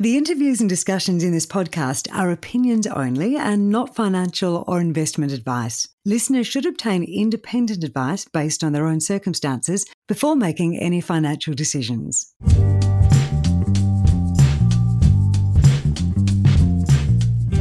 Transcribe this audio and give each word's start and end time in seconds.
The 0.00 0.16
interviews 0.16 0.62
and 0.62 0.70
discussions 0.70 1.22
in 1.22 1.32
this 1.32 1.44
podcast 1.44 2.08
are 2.14 2.30
opinions 2.30 2.86
only 2.86 3.36
and 3.36 3.68
not 3.68 3.94
financial 3.94 4.64
or 4.66 4.80
investment 4.80 5.30
advice. 5.30 5.86
Listeners 6.06 6.46
should 6.46 6.64
obtain 6.64 7.02
independent 7.02 7.84
advice 7.84 8.24
based 8.24 8.64
on 8.64 8.72
their 8.72 8.86
own 8.86 9.00
circumstances 9.00 9.84
before 10.08 10.36
making 10.36 10.78
any 10.78 11.02
financial 11.02 11.52
decisions. 11.52 12.32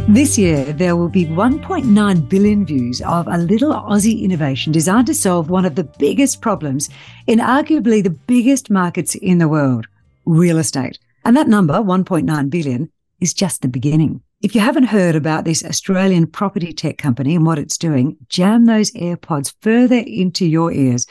This 0.07 0.37
year, 0.37 0.71
there 0.71 0.95
will 0.95 1.09
be 1.09 1.25
1.9 1.25 2.29
billion 2.29 2.65
views 2.65 3.01
of 3.01 3.27
a 3.27 3.37
little 3.37 3.73
Aussie 3.73 4.21
innovation 4.21 4.71
designed 4.71 5.07
to 5.07 5.13
solve 5.13 5.49
one 5.49 5.65
of 5.65 5.75
the 5.75 5.83
biggest 5.99 6.39
problems 6.39 6.89
in 7.27 7.39
arguably 7.39 8.01
the 8.01 8.11
biggest 8.11 8.69
markets 8.69 9.13
in 9.15 9.39
the 9.39 9.49
world 9.49 9.87
real 10.25 10.57
estate. 10.57 10.99
And 11.23 11.35
that 11.37 11.47
number, 11.47 11.73
1.9 11.75 12.49
billion, 12.49 12.91
is 13.19 13.33
just 13.33 13.61
the 13.61 13.67
beginning. 13.67 14.21
If 14.41 14.55
you 14.55 14.61
haven't 14.61 14.85
heard 14.85 15.15
about 15.15 15.43
this 15.43 15.65
Australian 15.65 16.25
property 16.27 16.71
tech 16.71 16.97
company 16.97 17.35
and 17.35 17.45
what 17.45 17.59
it's 17.59 17.77
doing, 17.77 18.15
jam 18.29 18.65
those 18.65 18.91
AirPods 18.91 19.53
further 19.61 19.97
into 19.97 20.45
your 20.45 20.71
ears. 20.71 21.05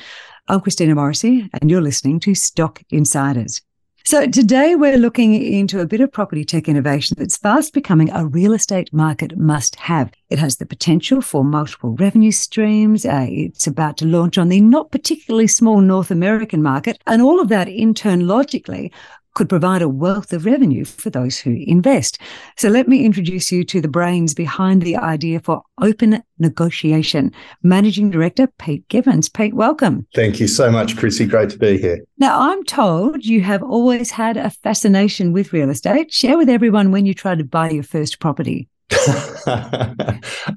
I'm 0.49 0.61
Christina 0.61 0.95
Morrissey, 0.95 1.51
and 1.61 1.71
you're 1.71 1.83
listening 1.83 2.21
to 2.21 2.35
Stock 2.35 2.83
Insiders. 2.89 3.61
So 4.09 4.27
today 4.27 4.75
we're 4.75 4.97
looking 4.97 5.35
into 5.35 5.81
a 5.81 5.87
bit 5.87 6.01
of 6.01 6.11
property 6.11 6.43
tech 6.43 6.67
innovation 6.67 7.17
that's 7.19 7.37
fast 7.37 7.75
becoming 7.75 8.11
a 8.11 8.25
real 8.27 8.55
estate 8.55 8.91
market 8.91 9.37
must 9.37 9.77
have. 9.77 10.11
It 10.31 10.39
has 10.39 10.57
the 10.57 10.65
potential 10.65 11.21
for 11.21 11.45
multiple 11.45 11.95
revenue 11.97 12.33
streams. 12.33 13.05
Uh, 13.05 13.27
it's 13.29 13.67
about 13.67 13.99
to 13.99 14.07
launch 14.07 14.39
on 14.39 14.49
the 14.49 14.63
not 14.63 14.91
particularly 14.91 15.47
small 15.47 15.83
North 15.83 16.11
American 16.11 16.63
market. 16.63 16.99
And 17.07 17.21
all 17.21 17.39
of 17.39 17.51
that 17.51 17.69
in 17.69 17.93
turn 17.93 18.27
logically 18.27 18.91
could 19.39 19.49
provide 19.49 19.83
a 19.83 19.89
wealth 19.89 20.33
of 20.33 20.45
revenue 20.45 20.85
for 20.85 21.11
those 21.11 21.39
who 21.39 21.57
invest. 21.65 22.19
So 22.57 22.69
let 22.69 22.89
me 22.89 23.07
introduce 23.07 23.53
you 23.53 23.63
to 23.67 23.81
the 23.81 23.87
brains 23.87 24.35
behind 24.35 24.83
the 24.83 24.97
idea 24.97 25.39
for 25.39 25.63
open 25.81 26.25
negotiation. 26.41 27.31
Managing 27.63 28.11
Director 28.11 28.49
Pete 28.59 28.87
Gibbons. 28.89 29.29
Pete, 29.29 29.55
welcome. 29.55 30.09
Thank 30.13 30.41
you 30.41 30.49
so 30.49 30.73
much, 30.73 30.97
Chrissy. 30.97 31.25
Great 31.25 31.51
to 31.51 31.57
be 31.57 31.79
here. 31.79 32.01
Now, 32.19 32.51
I'm 32.51 32.65
told 32.65 33.25
you 33.25 33.41
have 33.43 33.63
always 33.63 34.11
had 34.11 34.37
a 34.37 34.51
fascination 34.51 35.33
with 35.33 35.53
real 35.53 35.71
estate. 35.71 36.13
Share 36.13 36.37
with 36.37 36.49
everyone 36.49 36.91
when 36.91 37.07
you 37.07 37.15
tried 37.15 37.39
to 37.39 37.45
buy 37.45 37.71
your 37.71 37.85
first 37.85 38.19
property. 38.19 38.69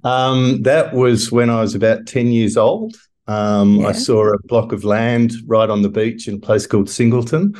um, 0.03 0.63
that 0.63 0.89
was 0.91 1.31
when 1.31 1.51
I 1.51 1.61
was 1.61 1.75
about 1.75 2.07
10 2.07 2.31
years 2.31 2.57
old. 2.57 2.95
Um, 3.27 3.75
yeah. 3.75 3.89
I 3.89 3.91
saw 3.91 4.33
a 4.33 4.41
block 4.45 4.71
of 4.71 4.83
land 4.83 5.33
right 5.45 5.69
on 5.69 5.83
the 5.83 5.89
beach 5.89 6.27
in 6.27 6.33
a 6.35 6.39
place 6.39 6.65
called 6.65 6.89
Singleton. 6.89 7.53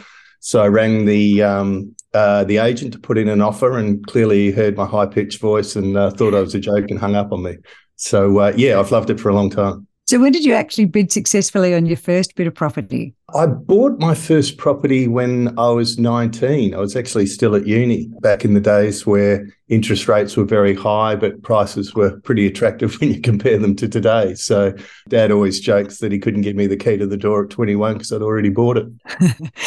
So 0.43 0.61
I 0.61 0.67
rang 0.67 1.05
the 1.05 1.43
um, 1.43 1.95
uh, 2.13 2.43
the 2.43 2.57
agent 2.57 2.93
to 2.93 2.99
put 2.99 3.17
in 3.17 3.29
an 3.29 3.41
offer, 3.41 3.77
and 3.77 4.05
clearly 4.07 4.47
he 4.47 4.51
heard 4.51 4.75
my 4.75 4.85
high 4.85 5.05
pitched 5.05 5.39
voice 5.39 5.75
and 5.75 5.95
uh, 5.95 6.09
thought 6.09 6.33
I 6.33 6.41
was 6.41 6.55
a 6.55 6.59
joke 6.59 6.89
and 6.89 6.99
hung 6.99 7.15
up 7.15 7.31
on 7.31 7.43
me. 7.43 7.57
So 7.95 8.39
uh, 8.39 8.53
yeah, 8.57 8.79
I've 8.79 8.91
loved 8.91 9.11
it 9.11 9.19
for 9.19 9.29
a 9.29 9.35
long 9.35 9.51
time. 9.51 9.87
So 10.07 10.19
when 10.19 10.31
did 10.31 10.43
you 10.43 10.53
actually 10.53 10.85
bid 10.85 11.11
successfully 11.11 11.73
on 11.75 11.85
your 11.85 11.95
first 11.95 12.35
bit 12.35 12.47
of 12.47 12.55
property? 12.55 13.13
I 13.33 13.45
bought 13.45 13.99
my 13.99 14.13
first 14.13 14.57
property 14.57 15.07
when 15.07 15.57
I 15.57 15.69
was 15.69 15.97
19. 15.97 16.73
I 16.73 16.77
was 16.77 16.95
actually 16.95 17.27
still 17.27 17.55
at 17.55 17.65
uni 17.65 18.09
back 18.21 18.43
in 18.43 18.53
the 18.53 18.61
days 18.61 19.05
where 19.05 19.47
interest 19.71 20.07
rates 20.07 20.35
were 20.35 20.43
very 20.43 20.75
high, 20.75 21.15
but 21.15 21.41
prices 21.41 21.95
were 21.95 22.19
pretty 22.21 22.45
attractive 22.45 22.93
when 22.99 23.13
you 23.13 23.21
compare 23.21 23.57
them 23.57 23.75
to 23.77 23.87
today. 23.87 24.35
So 24.35 24.73
dad 25.07 25.31
always 25.31 25.59
jokes 25.59 25.99
that 25.99 26.11
he 26.11 26.19
couldn't 26.19 26.41
give 26.41 26.55
me 26.55 26.67
the 26.67 26.77
key 26.77 26.97
to 26.97 27.07
the 27.07 27.17
door 27.17 27.45
at 27.45 27.49
21 27.49 27.93
because 27.93 28.11
I'd 28.11 28.21
already 28.21 28.49
bought 28.49 28.77
it. 28.77 28.87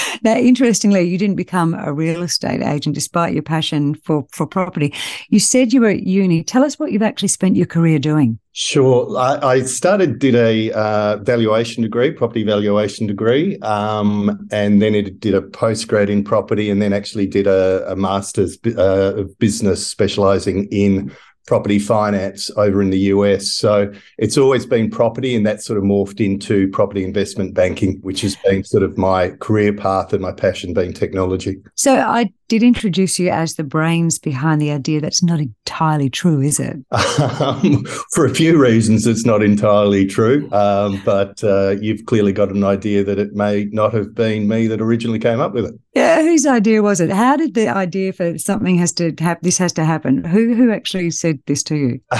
now, 0.22 0.36
interestingly, 0.36 1.02
you 1.02 1.18
didn't 1.18 1.36
become 1.36 1.74
a 1.74 1.92
real 1.92 2.22
estate 2.22 2.62
agent 2.62 2.94
despite 2.94 3.32
your 3.32 3.42
passion 3.42 3.94
for, 3.94 4.26
for 4.30 4.46
property. 4.46 4.92
You 5.30 5.40
said 5.40 5.72
you 5.72 5.80
were 5.80 5.88
at 5.88 6.02
uni. 6.02 6.44
Tell 6.44 6.64
us 6.64 6.78
what 6.78 6.92
you've 6.92 7.02
actually 7.02 7.28
spent 7.28 7.56
your 7.56 7.66
career 7.66 7.98
doing. 7.98 8.38
Sure. 8.56 9.18
I, 9.18 9.38
I 9.44 9.62
started, 9.62 10.20
did 10.20 10.36
a 10.36 10.70
uh, 10.70 11.16
valuation 11.16 11.83
degree, 11.83 12.12
property 12.12 12.44
valuation 12.44 13.08
degree 13.08 13.53
um, 13.62 14.48
and 14.50 14.80
then 14.80 14.94
it 14.94 15.20
did 15.20 15.34
a 15.34 15.40
postgrad 15.40 16.08
in 16.08 16.24
property, 16.24 16.70
and 16.70 16.80
then 16.80 16.92
actually 16.92 17.26
did 17.26 17.46
a, 17.46 17.90
a 17.90 17.96
master's 17.96 18.58
uh, 18.76 19.24
business 19.38 19.86
specializing 19.86 20.68
in 20.70 21.12
property 21.46 21.78
finance 21.78 22.50
over 22.56 22.80
in 22.80 22.90
the 22.90 22.98
US. 22.98 23.50
So 23.52 23.92
it's 24.18 24.38
always 24.38 24.66
been 24.66 24.90
property, 24.90 25.34
and 25.34 25.46
that 25.46 25.62
sort 25.62 25.78
of 25.78 25.84
morphed 25.84 26.24
into 26.24 26.68
property 26.70 27.05
investment 27.05 27.55
banking, 27.55 27.98
which 28.02 28.20
has 28.22 28.36
been 28.36 28.64
sort 28.64 28.82
of 28.82 28.96
my 28.96 29.30
career 29.40 29.72
path 29.72 30.12
and 30.12 30.22
my 30.22 30.33
passion 30.33 30.74
being 30.74 30.92
technology. 30.92 31.58
So 31.74 31.96
I 31.96 32.33
did 32.48 32.62
introduce 32.62 33.18
you 33.18 33.30
as 33.30 33.54
the 33.54 33.64
brains 33.64 34.18
behind 34.18 34.60
the 34.60 34.70
idea. 34.70 35.00
That's 35.00 35.22
not 35.22 35.40
entirely 35.40 36.10
true, 36.10 36.40
is 36.40 36.60
it? 36.60 36.77
Um, 37.44 37.84
for 38.12 38.27
a 38.27 38.34
few 38.34 38.60
reasons, 38.60 39.06
it's 39.06 39.24
not 39.24 39.42
entirely 39.42 40.06
true. 40.06 40.48
Um, 40.52 41.00
but 41.04 41.42
uh, 41.42 41.77
you've 41.80 42.04
clearly 42.06 42.33
got 42.33 42.50
an 42.50 42.64
idea 42.64 43.02
that 43.04 43.18
it 43.18 43.34
may 43.34 43.66
not 43.72 43.92
have 43.92 44.14
been 44.14 44.46
me 44.48 44.66
that 44.68 44.80
originally 44.80 45.18
came 45.18 45.40
up 45.40 45.52
with 45.52 45.66
it. 45.66 45.74
Yeah, 45.94 46.22
whose 46.22 46.44
idea 46.44 46.82
was 46.82 47.00
it? 47.00 47.10
How 47.10 47.36
did 47.36 47.55
the 47.55 47.68
idea 47.68 48.12
for 48.12 48.36
something 48.36 48.77
has 48.78 48.92
to 48.94 49.14
happen? 49.18 49.40
This 49.42 49.58
has 49.58 49.72
to 49.74 49.84
happen. 49.84 50.24
Who 50.24 50.55
who 50.55 50.72
actually 50.72 51.10
said 51.12 51.38
this 51.46 51.62
to 51.64 51.77
you? 51.77 52.00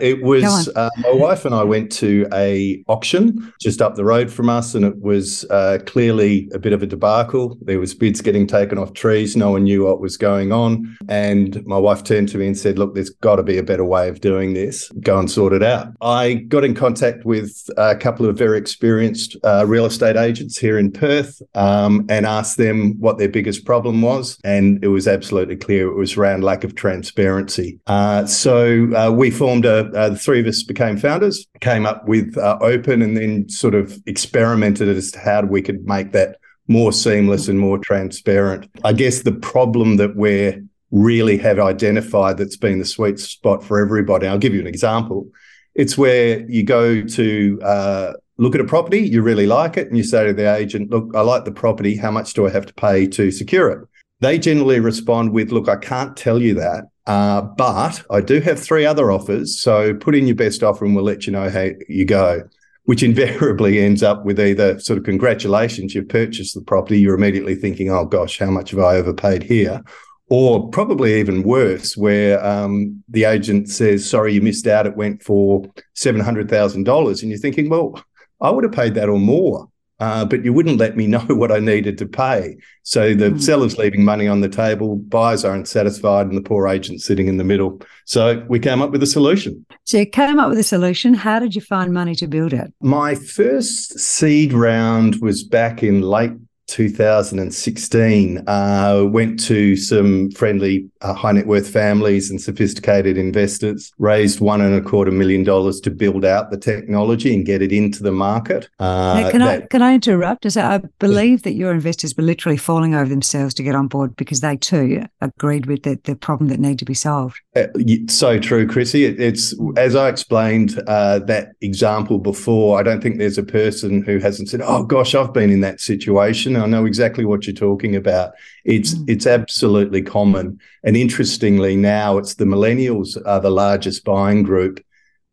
it 0.00 0.22
was 0.22 0.68
uh, 0.76 0.90
my 0.98 1.12
wife 1.12 1.46
and 1.46 1.54
I 1.54 1.64
went 1.64 1.90
to 1.92 2.26
a 2.34 2.84
auction 2.88 3.52
just 3.60 3.80
up 3.80 3.94
the 3.94 4.04
road 4.04 4.30
from 4.30 4.50
us, 4.50 4.74
and 4.74 4.84
it 4.84 5.00
was 5.00 5.44
uh, 5.50 5.78
clearly 5.86 6.48
a 6.52 6.58
bit 6.58 6.74
of 6.74 6.82
a 6.82 6.86
debacle. 6.86 7.56
There 7.62 7.80
was 7.80 7.94
bids 7.94 8.20
getting 8.20 8.46
taken 8.46 8.76
off 8.76 8.92
trees. 8.92 9.34
No 9.34 9.52
one 9.52 9.64
knew 9.64 9.84
what 9.84 10.00
was 10.00 10.16
going 10.18 10.52
on. 10.52 10.96
And 11.08 11.64
my 11.66 11.78
wife 11.78 12.04
turned 12.04 12.28
to 12.30 12.38
me 12.38 12.46
and 12.46 12.58
said, 12.58 12.78
Look, 12.78 12.94
there's 12.94 13.10
got 13.10 13.36
to 13.36 13.42
be 13.42 13.56
a 13.56 13.62
better 13.62 13.84
way 13.84 14.08
of 14.08 14.20
doing 14.20 14.52
this. 14.52 14.90
Go 15.00 15.18
and 15.18 15.30
sort 15.30 15.52
it 15.52 15.62
out. 15.62 15.88
I 16.02 16.34
got 16.48 16.64
in 16.64 16.74
contact 16.74 17.24
with 17.24 17.68
a 17.78 17.96
couple 17.96 18.26
of 18.26 18.36
very 18.36 18.58
experienced 18.58 19.36
uh, 19.42 19.64
real 19.66 19.86
estate 19.86 20.16
agents 20.16 20.58
here 20.58 20.78
in 20.78 20.92
Perth 20.92 21.40
um, 21.54 22.04
and 22.10 22.26
asked 22.26 22.58
them 22.58 22.94
what 23.06 23.18
their 23.18 23.28
biggest 23.28 23.64
problem 23.64 24.02
was. 24.02 24.36
And 24.42 24.82
it 24.82 24.88
was 24.88 25.06
absolutely 25.06 25.54
clear 25.54 25.86
it 25.86 25.96
was 25.96 26.16
around 26.16 26.42
lack 26.42 26.64
of 26.64 26.74
transparency. 26.74 27.78
Uh, 27.86 28.26
so 28.26 28.92
uh, 28.96 29.12
we 29.12 29.30
formed 29.30 29.64
a, 29.64 29.86
uh, 29.96 30.08
the 30.10 30.18
three 30.18 30.40
of 30.40 30.46
us 30.46 30.64
became 30.64 30.96
founders, 30.96 31.46
came 31.60 31.86
up 31.86 32.06
with 32.08 32.36
uh, 32.36 32.58
Open, 32.60 33.02
and 33.02 33.16
then 33.16 33.48
sort 33.48 33.76
of 33.76 33.96
experimented 34.06 34.88
as 34.88 35.12
to 35.12 35.20
how 35.20 35.42
we 35.42 35.62
could 35.62 35.86
make 35.86 36.10
that 36.10 36.38
more 36.66 36.92
seamless 36.92 37.46
and 37.46 37.60
more 37.60 37.78
transparent. 37.78 38.68
I 38.82 38.92
guess 38.92 39.22
the 39.22 39.38
problem 39.52 39.98
that 39.98 40.16
we're 40.16 40.60
really 40.90 41.38
have 41.38 41.60
identified 41.60 42.38
that's 42.38 42.56
been 42.56 42.80
the 42.80 42.84
sweet 42.84 43.20
spot 43.20 43.62
for 43.62 43.78
everybody. 43.80 44.26
I'll 44.26 44.38
give 44.38 44.52
you 44.54 44.60
an 44.60 44.66
example. 44.66 45.28
It's 45.76 45.96
where 45.96 46.40
you 46.50 46.64
go 46.64 47.02
to 47.02 47.60
uh, 47.62 48.12
look 48.38 48.54
at 48.54 48.60
a 48.60 48.64
property, 48.64 49.00
you 49.00 49.22
really 49.22 49.46
like 49.46 49.76
it, 49.76 49.88
and 49.88 49.96
you 49.96 50.04
say 50.04 50.26
to 50.26 50.32
the 50.32 50.54
agent, 50.54 50.90
Look, 50.90 51.10
I 51.14 51.20
like 51.20 51.44
the 51.44 51.52
property. 51.52 51.96
How 51.96 52.10
much 52.10 52.34
do 52.34 52.46
I 52.46 52.50
have 52.50 52.66
to 52.66 52.74
pay 52.74 53.06
to 53.08 53.30
secure 53.30 53.70
it? 53.70 53.88
They 54.20 54.38
generally 54.38 54.80
respond 54.80 55.32
with, 55.32 55.52
Look, 55.52 55.68
I 55.68 55.76
can't 55.76 56.16
tell 56.16 56.40
you 56.40 56.54
that, 56.54 56.84
uh, 57.06 57.42
but 57.42 58.04
I 58.10 58.20
do 58.20 58.40
have 58.40 58.58
three 58.58 58.86
other 58.86 59.10
offers. 59.10 59.60
So 59.60 59.94
put 59.94 60.14
in 60.14 60.26
your 60.26 60.36
best 60.36 60.62
offer 60.62 60.84
and 60.84 60.94
we'll 60.94 61.04
let 61.04 61.26
you 61.26 61.32
know 61.32 61.50
how 61.50 61.68
you 61.88 62.04
go 62.04 62.42
which 62.86 63.02
invariably 63.02 63.80
ends 63.80 64.02
up 64.02 64.24
with 64.24 64.40
either 64.40 64.78
sort 64.80 64.98
of 64.98 65.04
congratulations, 65.04 65.94
you've 65.94 66.08
purchased 66.08 66.54
the 66.54 66.62
property, 66.62 66.98
you're 66.98 67.14
immediately 67.14 67.54
thinking, 67.54 67.90
oh 67.90 68.06
gosh, 68.06 68.38
how 68.38 68.50
much 68.50 68.70
have 68.70 68.80
I 68.80 68.96
overpaid 68.96 69.42
here? 69.42 69.82
Or 70.28 70.68
probably 70.70 71.20
even 71.20 71.44
worse, 71.44 71.96
where 71.96 72.44
um, 72.44 73.04
the 73.08 73.24
agent 73.24 73.68
says, 73.68 74.08
sorry, 74.08 74.34
you 74.34 74.40
missed 74.40 74.66
out, 74.66 74.86
it 74.86 74.96
went 74.96 75.22
for 75.22 75.62
$700,000. 75.96 77.22
And 77.22 77.30
you're 77.30 77.38
thinking, 77.38 77.68
well, 77.68 78.02
I 78.40 78.50
would 78.50 78.64
have 78.64 78.72
paid 78.72 78.94
that 78.94 79.08
or 79.08 79.18
more 79.18 79.68
uh, 79.98 80.24
but 80.24 80.44
you 80.44 80.52
wouldn't 80.52 80.78
let 80.78 80.96
me 80.96 81.06
know 81.06 81.24
what 81.28 81.52
I 81.52 81.58
needed 81.58 81.98
to 81.98 82.06
pay. 82.06 82.56
So 82.82 83.14
the 83.14 83.30
mm. 83.30 83.42
seller's 83.42 83.78
leaving 83.78 84.04
money 84.04 84.28
on 84.28 84.40
the 84.40 84.48
table, 84.48 84.96
buyers 84.96 85.44
aren't 85.44 85.68
satisfied, 85.68 86.26
and 86.26 86.36
the 86.36 86.42
poor 86.42 86.68
agent 86.68 87.00
sitting 87.00 87.28
in 87.28 87.36
the 87.36 87.44
middle. 87.44 87.80
So 88.04 88.44
we 88.48 88.58
came 88.58 88.82
up 88.82 88.90
with 88.90 89.02
a 89.02 89.06
solution. 89.06 89.64
So 89.84 89.98
you 89.98 90.06
came 90.06 90.38
up 90.38 90.48
with 90.50 90.58
a 90.58 90.64
solution. 90.64 91.14
How 91.14 91.38
did 91.38 91.54
you 91.54 91.60
find 91.60 91.92
money 91.92 92.14
to 92.16 92.26
build 92.26 92.52
it? 92.52 92.72
My 92.80 93.14
first 93.14 93.98
seed 93.98 94.52
round 94.52 95.16
was 95.16 95.42
back 95.42 95.82
in 95.82 96.02
late 96.02 96.32
2016, 96.66 98.44
uh, 98.48 99.04
went 99.08 99.40
to 99.44 99.76
some 99.76 100.30
friendly 100.32 100.88
uh, 101.00 101.14
high 101.14 101.32
net 101.32 101.46
worth 101.46 101.68
families 101.68 102.30
and 102.30 102.40
sophisticated 102.40 103.16
investors, 103.16 103.92
raised 103.98 104.40
one 104.40 104.60
and 104.60 104.74
a 104.74 104.80
quarter 104.80 105.10
million 105.10 105.44
dollars 105.44 105.80
to 105.80 105.90
build 105.90 106.24
out 106.24 106.50
the 106.50 106.56
technology 106.56 107.34
and 107.34 107.46
get 107.46 107.62
it 107.62 107.72
into 107.72 108.02
the 108.02 108.12
market. 108.12 108.68
Uh, 108.78 109.20
now, 109.20 109.30
can 109.30 109.40
that, 109.40 109.62
I 109.62 109.66
can 109.66 109.82
I 109.82 109.94
interrupt? 109.94 110.56
I, 110.56 110.76
I 110.76 110.80
believe 110.98 111.42
that 111.44 111.52
your 111.52 111.72
investors 111.72 112.16
were 112.16 112.24
literally 112.24 112.56
falling 112.56 112.94
over 112.94 113.08
themselves 113.08 113.54
to 113.54 113.62
get 113.62 113.74
on 113.74 113.88
board 113.88 114.16
because 114.16 114.40
they 114.40 114.56
too 114.56 115.04
agreed 115.20 115.66
with 115.66 115.84
the, 115.84 115.98
the 116.04 116.16
problem 116.16 116.48
that 116.48 116.58
needed 116.58 116.80
to 116.80 116.84
be 116.84 116.94
solved. 116.94 117.40
Uh, 117.54 117.66
so 118.08 118.38
true, 118.38 118.66
Chrissy. 118.66 119.04
It, 119.04 119.20
it's 119.20 119.54
as 119.76 119.94
I 119.94 120.08
explained 120.08 120.82
uh, 120.86 121.20
that 121.20 121.52
example 121.60 122.18
before. 122.18 122.78
I 122.78 122.82
don't 122.82 123.02
think 123.02 123.18
there's 123.18 123.38
a 123.38 123.42
person 123.42 124.02
who 124.02 124.18
hasn't 124.18 124.48
said, 124.48 124.60
"Oh 124.62 124.84
gosh, 124.84 125.14
I've 125.14 125.32
been 125.32 125.50
in 125.50 125.60
that 125.60 125.80
situation." 125.80 126.55
Question. 126.60 126.74
I 126.74 126.78
know 126.78 126.86
exactly 126.86 127.24
what 127.24 127.46
you're 127.46 127.54
talking 127.54 127.96
about. 127.96 128.32
It's 128.64 128.94
mm. 128.94 129.08
it's 129.08 129.26
absolutely 129.26 130.02
common, 130.02 130.60
and 130.84 130.96
interestingly, 130.96 131.76
now 131.76 132.18
it's 132.18 132.34
the 132.34 132.44
millennials 132.44 133.16
are 133.26 133.40
the 133.40 133.50
largest 133.50 134.04
buying 134.04 134.42
group 134.42 134.84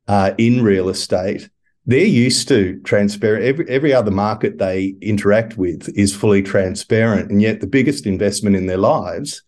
uh, 0.07 0.33
in 0.37 0.63
real 0.63 0.89
estate. 0.89 1.49
They're 1.85 2.05
used 2.05 2.47
to 2.47 2.79
transparent. 2.81 3.43
Every 3.43 3.69
every 3.69 3.93
other 3.93 4.11
market 4.11 4.57
they 4.57 4.95
interact 5.01 5.57
with 5.57 5.89
is 5.97 6.15
fully 6.15 6.41
transparent, 6.41 7.31
and 7.31 7.41
yet 7.41 7.59
the 7.59 7.67
biggest 7.67 8.05
investment 8.05 8.55
in 8.55 8.67
their 8.67 8.77
lives 8.77 9.43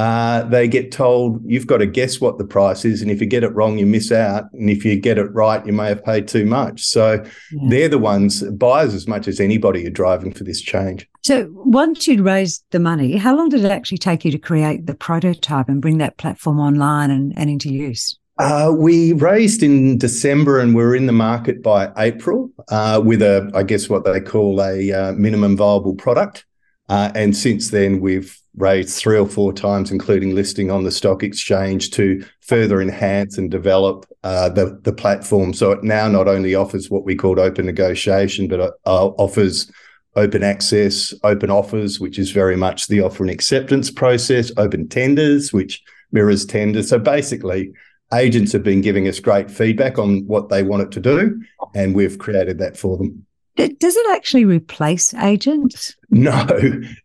uh, 0.00 0.44
they 0.44 0.66
get 0.66 0.90
told 0.90 1.42
you've 1.44 1.66
got 1.66 1.76
to 1.76 1.86
guess 1.86 2.22
what 2.22 2.38
the 2.38 2.44
price 2.44 2.86
is, 2.86 3.02
and 3.02 3.10
if 3.10 3.20
you 3.20 3.26
get 3.26 3.44
it 3.44 3.54
wrong, 3.54 3.78
you 3.78 3.84
miss 3.84 4.10
out, 4.10 4.44
and 4.54 4.70
if 4.70 4.82
you 4.82 4.98
get 4.98 5.18
it 5.18 5.30
right, 5.34 5.64
you 5.66 5.74
may 5.74 5.88
have 5.88 6.02
paid 6.02 6.26
too 6.26 6.46
much. 6.46 6.82
So 6.82 7.22
yeah. 7.52 7.68
they're 7.68 7.88
the 7.88 7.98
ones 7.98 8.42
buyers 8.42 8.94
as 8.94 9.06
much 9.06 9.28
as 9.28 9.40
anybody 9.40 9.86
are 9.86 9.90
driving 9.90 10.32
for 10.32 10.42
this 10.42 10.62
change. 10.62 11.06
So 11.20 11.48
once 11.52 12.08
you'd 12.08 12.20
raised 12.20 12.64
the 12.70 12.80
money, 12.80 13.18
how 13.18 13.36
long 13.36 13.50
did 13.50 13.62
it 13.62 13.70
actually 13.70 13.98
take 13.98 14.24
you 14.24 14.30
to 14.30 14.38
create 14.38 14.86
the 14.86 14.94
prototype 14.94 15.68
and 15.68 15.82
bring 15.82 15.98
that 15.98 16.16
platform 16.16 16.60
online 16.60 17.10
and, 17.10 17.34
and 17.36 17.50
into 17.50 17.70
use? 17.70 18.18
Uh, 18.38 18.72
we 18.74 19.12
raised 19.12 19.62
in 19.62 19.98
December 19.98 20.60
and 20.60 20.74
we're 20.74 20.96
in 20.96 21.04
the 21.04 21.12
market 21.12 21.62
by 21.62 21.92
April 21.98 22.50
uh, 22.68 22.98
with 23.04 23.20
a, 23.20 23.50
I 23.54 23.64
guess, 23.64 23.90
what 23.90 24.06
they 24.06 24.18
call 24.18 24.62
a 24.62 24.90
uh, 24.90 25.12
minimum 25.12 25.58
viable 25.58 25.94
product. 25.94 26.46
Uh, 26.90 27.12
and 27.14 27.36
since 27.36 27.70
then, 27.70 28.00
we've 28.00 28.36
raised 28.56 28.98
three 28.98 29.16
or 29.16 29.28
four 29.28 29.52
times, 29.52 29.92
including 29.92 30.34
listing 30.34 30.72
on 30.72 30.82
the 30.82 30.90
stock 30.90 31.22
exchange 31.22 31.92
to 31.92 32.24
further 32.40 32.82
enhance 32.82 33.38
and 33.38 33.48
develop 33.48 34.06
uh, 34.24 34.48
the, 34.48 34.76
the 34.82 34.92
platform. 34.92 35.54
So 35.54 35.70
it 35.70 35.84
now 35.84 36.08
not 36.08 36.26
only 36.26 36.56
offers 36.56 36.90
what 36.90 37.04
we 37.04 37.14
called 37.14 37.38
open 37.38 37.66
negotiation, 37.66 38.48
but 38.48 38.60
uh, 38.60 39.06
offers 39.18 39.70
open 40.16 40.42
access, 40.42 41.14
open 41.22 41.48
offers, 41.48 42.00
which 42.00 42.18
is 42.18 42.32
very 42.32 42.56
much 42.56 42.88
the 42.88 43.00
offer 43.00 43.22
and 43.22 43.30
acceptance 43.30 43.88
process, 43.88 44.50
open 44.56 44.88
tenders, 44.88 45.52
which 45.52 45.84
mirrors 46.10 46.44
tenders. 46.44 46.88
So 46.88 46.98
basically, 46.98 47.72
agents 48.12 48.50
have 48.50 48.64
been 48.64 48.80
giving 48.80 49.06
us 49.06 49.20
great 49.20 49.48
feedback 49.48 49.96
on 49.96 50.26
what 50.26 50.48
they 50.48 50.64
want 50.64 50.82
it 50.82 50.90
to 50.90 51.00
do, 51.00 51.40
and 51.72 51.94
we've 51.94 52.18
created 52.18 52.58
that 52.58 52.76
for 52.76 52.96
them. 52.96 53.24
Does 53.68 53.96
it 53.96 54.06
actually 54.10 54.44
replace 54.44 55.14
agents? 55.14 55.94
No, 56.10 56.46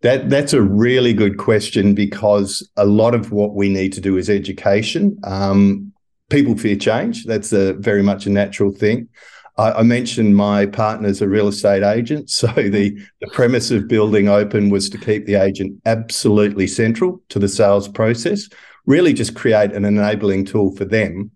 that 0.02 0.30
that's 0.30 0.54
a 0.54 0.62
really 0.62 1.14
good 1.14 1.38
question 1.38 1.94
because 1.94 2.68
a 2.78 2.86
lot 2.86 3.14
of 3.14 3.32
what 3.32 3.56
we 3.56 3.70
need 3.70 3.94
to 3.94 4.02
do 4.02 4.18
is 4.18 4.30
education. 4.30 5.18
Um, 5.24 5.92
people 6.30 6.58
fear 6.58 6.76
change. 6.76 7.26
That's 7.26 7.54
a 7.54 7.74
very 7.74 8.04
much 8.04 8.26
a 8.26 8.30
natural 8.30 8.72
thing. 8.72 9.10
I, 9.58 9.72
I 9.72 9.84
mentioned 9.84 10.36
my 10.36 10.66
partner's 10.66 11.22
a 11.22 11.28
real 11.28 11.48
estate 11.48 11.84
agent, 11.84 12.30
so 12.30 12.48
the 12.56 12.98
the 13.22 13.28
premise 13.34 13.72
of 13.72 13.88
building 13.88 14.28
open 14.28 14.70
was 14.70 14.90
to 14.90 14.98
keep 14.98 15.26
the 15.26 15.36
agent 15.36 15.82
absolutely 15.86 16.68
central 16.68 17.22
to 17.30 17.40
the 17.40 17.50
sales 17.50 17.88
process. 17.88 18.48
Really, 18.86 19.14
just 19.14 19.36
create 19.36 19.72
an 19.72 19.86
enabling 19.86 20.46
tool 20.46 20.76
for 20.76 20.86
them 20.86 21.32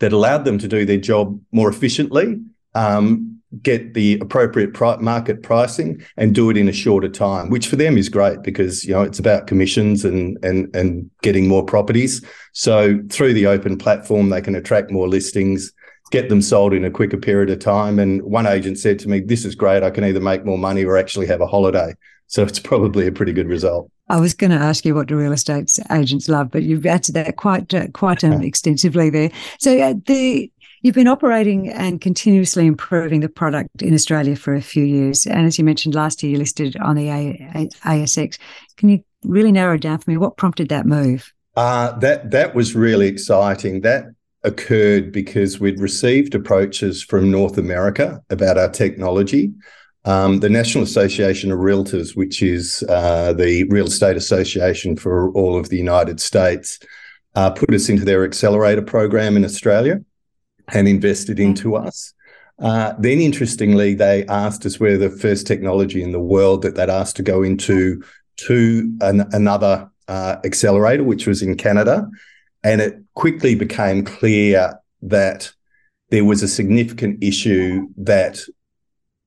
that 0.00 0.12
allowed 0.12 0.44
them 0.44 0.58
to 0.58 0.68
do 0.68 0.84
their 0.84 0.98
job 0.98 1.40
more 1.50 1.68
efficiently. 1.68 2.40
Um, 2.74 3.37
get 3.62 3.94
the 3.94 4.18
appropriate 4.20 4.78
market 5.00 5.42
pricing 5.42 6.04
and 6.16 6.34
do 6.34 6.50
it 6.50 6.56
in 6.56 6.68
a 6.68 6.72
shorter 6.72 7.08
time, 7.08 7.48
which 7.50 7.66
for 7.66 7.76
them 7.76 7.96
is 7.96 8.08
great 8.08 8.42
because 8.42 8.84
you 8.84 8.92
know 8.92 9.02
it's 9.02 9.18
about 9.18 9.46
commissions 9.46 10.04
and 10.04 10.38
and 10.42 10.74
and 10.74 11.10
getting 11.22 11.48
more 11.48 11.64
properties. 11.64 12.24
So 12.52 13.00
through 13.10 13.34
the 13.34 13.46
open 13.46 13.78
platform, 13.78 14.30
they 14.30 14.40
can 14.40 14.54
attract 14.54 14.90
more 14.90 15.08
listings, 15.08 15.72
get 16.10 16.28
them 16.28 16.42
sold 16.42 16.74
in 16.74 16.84
a 16.84 16.90
quicker 16.90 17.16
period 17.16 17.50
of 17.50 17.58
time. 17.58 17.98
And 17.98 18.22
one 18.22 18.46
agent 18.46 18.78
said 18.78 18.98
to 19.00 19.08
me, 19.08 19.20
"This 19.20 19.44
is 19.44 19.54
great. 19.54 19.82
I 19.82 19.90
can 19.90 20.04
either 20.04 20.20
make 20.20 20.44
more 20.44 20.58
money 20.58 20.84
or 20.84 20.96
actually 20.96 21.26
have 21.26 21.40
a 21.40 21.46
holiday." 21.46 21.94
So 22.26 22.42
it's 22.42 22.58
probably 22.58 23.06
a 23.06 23.12
pretty 23.12 23.32
good 23.32 23.48
result. 23.48 23.90
I 24.10 24.20
was 24.20 24.34
going 24.34 24.50
to 24.50 24.56
ask 24.56 24.84
you 24.84 24.94
what 24.94 25.08
do 25.08 25.16
real 25.16 25.32
estate 25.32 25.70
agents 25.90 26.28
love, 26.28 26.50
but 26.50 26.62
you've 26.62 26.86
answered 26.86 27.14
that 27.14 27.36
quite 27.36 27.72
uh, 27.74 27.88
quite 27.88 28.24
um, 28.24 28.42
extensively 28.42 29.10
there. 29.10 29.30
So 29.58 29.78
uh, 29.78 29.94
the 30.06 30.50
You've 30.82 30.94
been 30.94 31.08
operating 31.08 31.68
and 31.68 32.00
continuously 32.00 32.66
improving 32.66 33.20
the 33.20 33.28
product 33.28 33.82
in 33.82 33.94
Australia 33.94 34.36
for 34.36 34.54
a 34.54 34.62
few 34.62 34.84
years. 34.84 35.26
And 35.26 35.46
as 35.46 35.58
you 35.58 35.64
mentioned, 35.64 35.94
last 35.94 36.22
year 36.22 36.32
you 36.32 36.38
listed 36.38 36.76
on 36.76 36.94
the 36.94 37.08
ASX. 37.08 38.38
Can 38.76 38.88
you 38.88 39.02
really 39.24 39.50
narrow 39.50 39.76
down 39.76 39.98
for 39.98 40.10
me? 40.10 40.16
What 40.16 40.36
prompted 40.36 40.68
that 40.68 40.86
move? 40.86 41.32
Uh, 41.56 41.98
that 41.98 42.30
that 42.30 42.54
was 42.54 42.76
really 42.76 43.08
exciting. 43.08 43.80
That 43.80 44.04
occurred 44.44 45.10
because 45.10 45.58
we'd 45.58 45.80
received 45.80 46.36
approaches 46.36 47.02
from 47.02 47.30
North 47.30 47.58
America 47.58 48.22
about 48.30 48.56
our 48.56 48.70
technology. 48.70 49.52
Um, 50.04 50.38
the 50.38 50.48
National 50.48 50.84
Association 50.84 51.50
of 51.50 51.58
Realtors, 51.58 52.16
which 52.16 52.40
is 52.40 52.84
uh, 52.88 53.32
the 53.32 53.64
real 53.64 53.88
estate 53.88 54.16
association 54.16 54.96
for 54.96 55.32
all 55.32 55.58
of 55.58 55.70
the 55.70 55.76
United 55.76 56.20
States, 56.20 56.78
uh, 57.34 57.50
put 57.50 57.74
us 57.74 57.88
into 57.88 58.04
their 58.04 58.24
accelerator 58.24 58.80
program 58.80 59.36
in 59.36 59.44
Australia 59.44 60.00
and 60.72 60.88
invested 60.88 61.38
into 61.40 61.76
us. 61.76 62.12
Uh, 62.60 62.92
then, 62.98 63.18
interestingly, 63.18 63.94
they 63.94 64.26
asked 64.26 64.66
us 64.66 64.80
we're 64.80 64.98
the 64.98 65.10
first 65.10 65.46
technology 65.46 66.02
in 66.02 66.12
the 66.12 66.20
world 66.20 66.62
that 66.62 66.74
they'd 66.74 66.90
asked 66.90 67.16
to 67.16 67.22
go 67.22 67.42
into 67.42 68.02
to 68.36 68.92
an, 69.00 69.28
another 69.32 69.88
uh, 70.08 70.36
accelerator, 70.44 71.04
which 71.04 71.26
was 71.26 71.42
in 71.42 71.56
Canada, 71.56 72.08
and 72.64 72.80
it 72.80 73.00
quickly 73.14 73.54
became 73.54 74.04
clear 74.04 74.74
that 75.02 75.52
there 76.10 76.24
was 76.24 76.42
a 76.42 76.48
significant 76.48 77.22
issue 77.22 77.86
that 77.96 78.40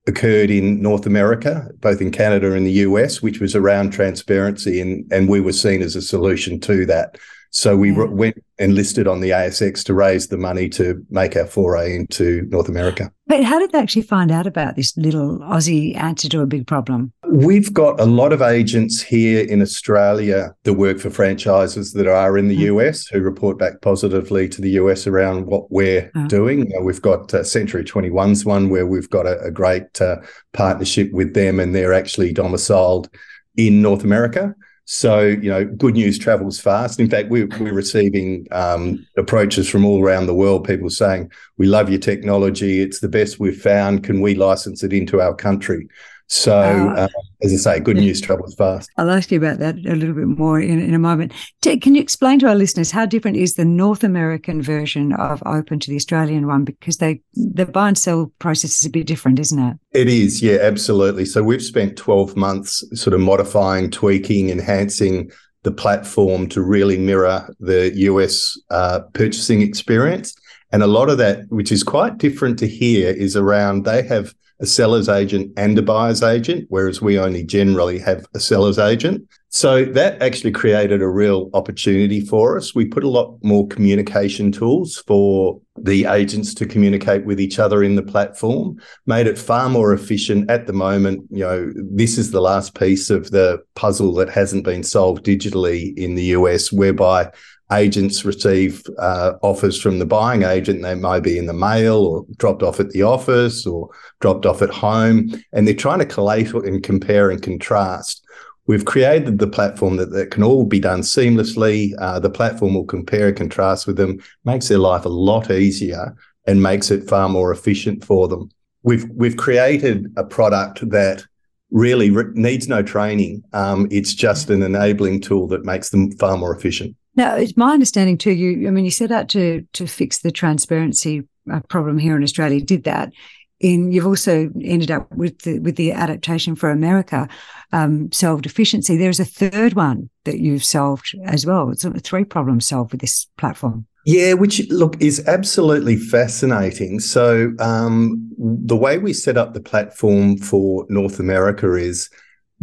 occurred 0.08 0.50
in 0.50 0.82
North 0.82 1.06
America, 1.06 1.70
both 1.80 2.02
in 2.02 2.12
Canada 2.12 2.54
and 2.54 2.66
the 2.66 2.72
US, 2.72 3.22
which 3.22 3.40
was 3.40 3.56
around 3.56 3.92
transparency, 3.92 4.82
and 4.82 5.12
and 5.12 5.30
we 5.30 5.40
were 5.40 5.54
seen 5.54 5.82
as 5.82 5.96
a 5.96 6.02
solution 6.02 6.60
to 6.62 6.86
that. 6.88 7.18
So 7.52 7.76
we 7.76 7.92
yeah. 7.92 8.06
went 8.06 8.44
and 8.60 8.76
listed 8.76 9.08
on 9.08 9.20
the 9.20 9.32
ASX 9.32 9.84
to 9.86 9.94
raise 9.94 10.30
the 10.30 10.38
money 10.38 10.70
to 10.70 11.06
make 11.10 11.36
our 11.36 11.46
foray 11.46 11.96
into 11.96 12.48
North 12.50 12.70
America. 12.70 13.12
But 13.28 13.44
how 13.44 13.60
did 13.60 13.72
they 13.72 13.80
actually 13.80 14.04
find 14.04 14.32
out 14.32 14.48
about 14.48 14.78
this 14.78 14.96
little 14.98 15.40
Aussie 15.40 15.96
answer 15.98 16.30
to 16.30 16.42
a 16.42 16.46
big 16.46 16.66
problem? 16.66 17.12
We've 17.28 17.74
got 17.74 18.00
a 18.00 18.06
lot 18.06 18.32
of 18.32 18.42
agents 18.42 19.02
here 19.02 19.46
in 19.46 19.62
Australia 19.62 20.56
that 20.64 20.74
work 20.74 21.00
for 21.00 21.10
franchises 21.10 21.92
that 21.94 22.08
are 22.08 22.38
in 22.38 22.48
the 22.48 22.58
mm. 22.58 22.78
US 22.78 23.08
who 23.08 23.20
report 23.20 23.60
back 23.60 23.82
positively 23.82 24.48
to 24.48 24.62
the 24.62 24.72
US 24.72 25.06
around 25.06 25.48
what 25.48 25.70
we're 25.72 26.10
oh. 26.16 26.28
doing. 26.28 26.72
we've 26.82 27.02
got 27.02 27.34
uh, 27.34 27.44
Century 27.44 27.84
21's 27.84 28.46
one 28.46 28.70
where 28.70 28.88
we've 28.88 29.10
got 29.10 29.26
a, 29.26 29.40
a 29.42 29.52
great 29.52 30.00
uh, 30.02 30.18
partnership 30.54 31.12
with 31.12 31.34
them 31.34 31.60
and 31.60 31.76
they're 31.76 31.94
actually 31.94 32.32
domiciled 32.32 33.10
in 33.58 33.82
North 33.82 34.06
America. 34.06 34.56
So, 34.94 35.22
you 35.22 35.50
know, 35.50 35.64
good 35.64 35.94
news 35.94 36.20
travels 36.20 36.60
fast. 36.60 37.00
In 37.00 37.10
fact, 37.10 37.30
we're, 37.30 37.48
we're 37.62 37.74
receiving 37.74 38.46
um, 38.52 39.08
approaches 39.16 39.70
from 39.70 39.86
all 39.86 40.04
around 40.04 40.26
the 40.26 40.36
world, 40.36 40.68
people 40.68 40.90
saying, 40.90 41.32
We 41.58 41.66
love 41.66 41.90
your 41.90 41.98
technology. 41.98 42.82
It's 42.82 43.00
the 43.00 43.08
best 43.08 43.40
we've 43.40 43.60
found. 43.60 44.04
Can 44.04 44.20
we 44.20 44.36
license 44.36 44.84
it 44.84 44.92
into 44.92 45.22
our 45.22 45.34
country? 45.34 45.88
So, 46.32 46.54
uh, 46.54 46.94
uh, 46.94 47.08
as 47.44 47.52
I 47.52 47.58
say, 47.58 47.80
good 47.82 47.98
news 47.98 48.22
travels 48.22 48.56
fast. 48.56 48.90
I'll 48.96 49.12
ask 49.12 49.32
you 49.32 49.38
about 49.38 49.60
that 49.60 49.76
a 49.76 49.96
little 49.96 50.16
bit 50.16 50.28
more 50.28 50.62
in, 50.62 50.80
in 50.80 50.94
a 50.94 51.00
moment. 51.00 51.34
Can 51.62 51.94
you 51.94 52.02
explain 52.02 52.40
to 52.40 52.48
our 52.48 52.56
listeners 52.56 52.90
how 52.90 53.06
different 53.06 53.36
is 53.36 53.56
the 53.56 53.66
North 53.66 54.02
American 54.02 54.62
version 54.62 55.12
of 55.12 55.44
Open 55.46 55.78
to 55.82 55.90
the 55.90 55.98
Australian 55.98 56.48
one? 56.48 56.64
Because 56.64 56.98
they 56.98 57.22
the 57.34 57.66
buy 57.66 57.90
and 57.90 57.98
sell 57.98 58.32
process 58.40 58.80
is 58.80 58.86
a 58.86 58.90
bit 58.90 59.08
different, 59.08 59.40
isn't 59.40 59.60
it? 59.60 59.78
It 59.92 60.08
is, 60.08 60.42
yeah, 60.42 60.60
absolutely. 60.62 61.26
So 61.26 61.44
we've 61.44 61.62
spent 61.62 61.98
12 61.98 62.38
months 62.38 62.82
sort 62.98 63.14
of 63.14 63.20
modifying, 63.20 63.92
tweaking, 63.92 64.50
enhancing 64.50 65.32
the 65.64 65.72
platform 65.72 66.48
to 66.48 66.62
really 66.62 66.98
mirror 66.98 67.54
the 67.60 67.92
US 67.96 68.58
uh, 68.70 69.02
purchasing 69.14 69.62
experience. 69.62 70.34
And 70.72 70.84
a 70.84 70.88
lot 70.88 71.10
of 71.10 71.18
that, 71.18 71.46
which 71.50 71.72
is 71.72 71.84
quite 71.84 72.18
different 72.18 72.60
to 72.60 72.68
here, 72.68 73.12
is 73.12 73.36
around 73.36 73.84
they 73.84 74.04
have 74.04 74.34
a 74.62 74.66
seller's 74.66 75.10
agent 75.10 75.52
and 75.58 75.78
a 75.78 75.82
buyer's 75.82 76.22
agent, 76.22 76.66
whereas 76.70 77.02
we 77.02 77.18
only 77.18 77.44
generally 77.44 77.98
have 77.98 78.26
a 78.36 78.40
seller's 78.40 78.78
agent. 78.78 79.28
So 79.50 79.84
that 79.84 80.22
actually 80.22 80.52
created 80.52 81.02
a 81.02 81.10
real 81.10 81.50
opportunity 81.54 82.22
for 82.22 82.58
us. 82.58 82.74
We 82.74 82.86
put 82.86 83.04
a 83.04 83.10
lot 83.10 83.38
more 83.44 83.68
communication 83.68 84.52
tools 84.52 85.04
for 85.08 85.60
the 85.76 86.06
agents 86.06 86.54
to 86.54 86.66
communicate 86.68 87.26
with 87.26 87.40
each 87.40 87.58
other 87.58 87.84
in 87.84 87.96
the 87.96 88.04
platform, 88.04 88.80
made 89.08 89.26
it 89.26 89.38
far 89.38 89.68
more 89.68 89.94
efficient. 89.94 90.50
At 90.50 90.68
the 90.68 90.74
moment, 90.74 91.26
you 91.32 91.44
know, 91.44 91.74
this 91.76 92.18
is 92.20 92.32
the 92.32 92.40
last 92.40 92.76
piece 92.76 93.10
of 93.10 93.32
the 93.32 93.62
puzzle 93.76 94.14
that 94.14 94.30
hasn't 94.30 94.64
been 94.64 94.84
solved 94.84 95.26
digitally 95.26 95.98
in 95.98 96.14
the 96.16 96.36
US, 96.36 96.72
whereby 96.72 97.32
agents 97.72 98.26
receive 98.26 98.84
uh, 99.00 99.34
offers 99.42 99.80
from 99.82 100.00
the 100.00 100.06
buying 100.06 100.44
agent. 100.44 100.82
They 100.82 100.96
may 100.96 101.20
be 101.20 101.38
in 101.38 101.46
the 101.46 101.54
mail 101.54 101.98
or 101.98 102.26
dropped 102.38 102.64
off 102.64 102.80
at 102.80 102.90
the 102.90 103.04
office 103.04 103.66
or 103.66 103.90
dropped 104.20 104.46
off 104.46 104.62
at 104.62 104.70
home, 104.70 105.34
and 105.54 105.68
they're 105.68 105.74
trying 105.76 106.00
to 106.00 106.06
collate 106.06 106.54
and 106.54 106.84
compare 106.84 107.32
and 107.32 107.42
contrast. 107.42 108.26
We've 108.68 108.86
created 108.86 109.40
the 109.40 109.48
platform 109.48 109.98
that, 109.98 110.12
that 110.12 110.32
can 110.32 110.44
all 110.44 110.66
be 110.66 110.80
done 110.80 111.02
seamlessly. 111.02 111.94
Uh, 112.00 112.20
the 112.20 112.30
platform 112.30 112.76
will 112.76 112.86
compare 112.86 113.28
and 113.28 113.38
contrast 113.38 113.88
with 113.88 113.98
them, 113.98 114.22
makes 114.46 114.68
their 114.68 114.78
life 114.78 115.06
a 115.06 115.10
lot 115.10 115.50
easier 115.50 116.16
and 116.46 116.62
makes 116.62 116.92
it 116.92 117.10
far 117.10 117.28
more 117.28 117.52
efficient 117.52 118.04
for 118.04 118.28
them. 118.28 118.50
We've 118.84 119.08
we've 119.10 119.38
created 119.38 120.12
a 120.18 120.24
product 120.24 120.90
that 120.90 121.24
really 121.72 122.10
re- 122.10 122.32
needs 122.34 122.68
no 122.68 122.84
training. 122.84 123.44
Um, 123.54 123.88
it's 123.92 124.14
just 124.14 124.50
an 124.50 124.62
enabling 124.64 125.22
tool 125.22 125.48
that 125.48 125.66
makes 125.66 125.90
them 125.90 126.12
far 126.14 126.38
more 126.38 126.56
efficient. 126.56 126.96
Now, 127.16 127.36
it's 127.36 127.58
my 127.58 127.74
understanding 127.74 128.18
too. 128.18 128.32
You, 128.32 128.68
I 128.68 128.72
mean, 128.72 128.86
you 128.86 128.92
set 128.92 129.12
out 129.12 129.30
to 129.30 129.66
to 129.74 129.88
fix 129.88 130.20
the 130.20 130.32
transparency 130.32 131.28
uh, 131.52 131.60
problem 131.68 131.98
here 131.98 132.16
in 132.16 132.24
Australia. 132.24 132.62
Did 132.62 132.84
that? 132.86 133.12
In 133.60 133.92
you've 133.92 134.08
also 134.08 134.50
ended 134.64 134.90
up 134.90 135.12
with 135.12 135.40
the 135.40 135.60
with 135.60 135.76
the 135.76 135.92
adaptation 135.92 136.56
for 136.56 136.72
America, 136.72 137.28
um, 137.72 138.12
solved 138.12 138.46
efficiency. 138.46 138.98
There's 138.98 139.20
a 139.20 139.26
third 139.26 139.74
one 139.74 140.10
that 140.24 140.40
you've 140.40 140.64
solved 140.64 141.14
as 141.26 141.46
well. 141.46 141.70
It's 141.70 141.86
three 142.02 142.24
problems 142.24 142.66
solved 142.68 142.92
with 142.92 143.02
this 143.02 143.28
platform. 143.38 143.86
Yeah, 144.06 144.34
which 144.34 144.68
look 144.72 145.00
is 145.00 145.28
absolutely 145.28 145.96
fascinating. 145.96 147.00
So 147.00 147.54
um, 147.60 148.32
the 148.40 148.76
way 148.76 148.98
we 148.98 149.14
set 149.14 149.38
up 149.38 149.54
the 149.54 149.62
platform 149.62 150.38
for 150.38 150.88
North 150.90 151.20
America 151.20 151.76
is 151.76 152.10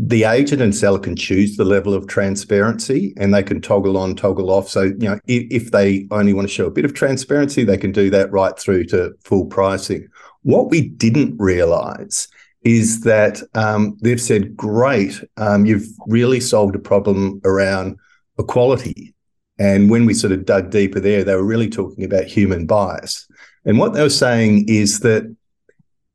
the 0.00 0.22
agent 0.22 0.62
and 0.62 0.74
seller 0.74 1.00
can 1.00 1.16
choose 1.16 1.56
the 1.56 1.64
level 1.64 1.92
of 1.92 2.06
transparency 2.06 3.12
and 3.16 3.34
they 3.34 3.42
can 3.42 3.60
toggle 3.60 3.96
on, 3.96 4.14
toggle 4.14 4.48
off. 4.48 4.68
So, 4.68 4.82
you 4.82 5.08
know, 5.08 5.18
if, 5.26 5.64
if, 5.64 5.70
they 5.72 6.06
only 6.12 6.32
want 6.32 6.46
to 6.46 6.54
show 6.54 6.66
a 6.66 6.70
bit 6.70 6.84
of 6.84 6.94
transparency, 6.94 7.64
they 7.64 7.76
can 7.76 7.90
do 7.90 8.08
that 8.10 8.30
right 8.30 8.56
through 8.56 8.84
to 8.86 9.12
full 9.24 9.46
pricing. 9.46 10.06
What 10.42 10.70
we 10.70 10.88
didn't 10.88 11.36
realize 11.36 12.28
is 12.62 13.00
that 13.00 13.42
um, 13.54 13.98
they've 14.00 14.20
said, 14.20 14.56
great, 14.56 15.20
um, 15.36 15.66
you've 15.66 15.88
really 16.06 16.38
solved 16.38 16.76
a 16.76 16.80
problem 16.80 17.40
around 17.44 17.96
equality. 18.38 19.14
And 19.58 19.90
when 19.90 20.06
we 20.06 20.14
sort 20.14 20.32
of 20.32 20.46
dug 20.46 20.70
deeper 20.70 21.00
there, 21.00 21.24
they 21.24 21.34
were 21.34 21.42
really 21.42 21.68
talking 21.68 22.04
about 22.04 22.24
human 22.24 22.66
bias. 22.66 23.26
And 23.64 23.78
what 23.78 23.94
they 23.94 24.02
were 24.02 24.10
saying 24.10 24.68
is 24.68 25.00
that 25.00 25.34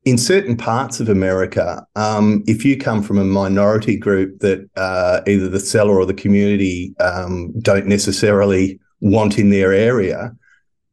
in 0.04 0.18
certain 0.18 0.56
parts 0.56 1.00
of 1.00 1.08
America, 1.08 1.86
um, 1.96 2.44
if 2.46 2.64
you 2.64 2.76
come 2.76 3.02
from 3.02 3.18
a 3.18 3.24
minority 3.24 3.96
group 3.96 4.40
that 4.40 4.68
uh, 4.76 5.22
either 5.26 5.48
the 5.48 5.60
seller 5.60 5.98
or 5.98 6.04
the 6.04 6.14
community 6.14 6.94
um, 7.00 7.52
don't 7.60 7.86
necessarily 7.86 8.78
want 9.00 9.38
in 9.38 9.50
their 9.50 9.72
area, 9.72 10.34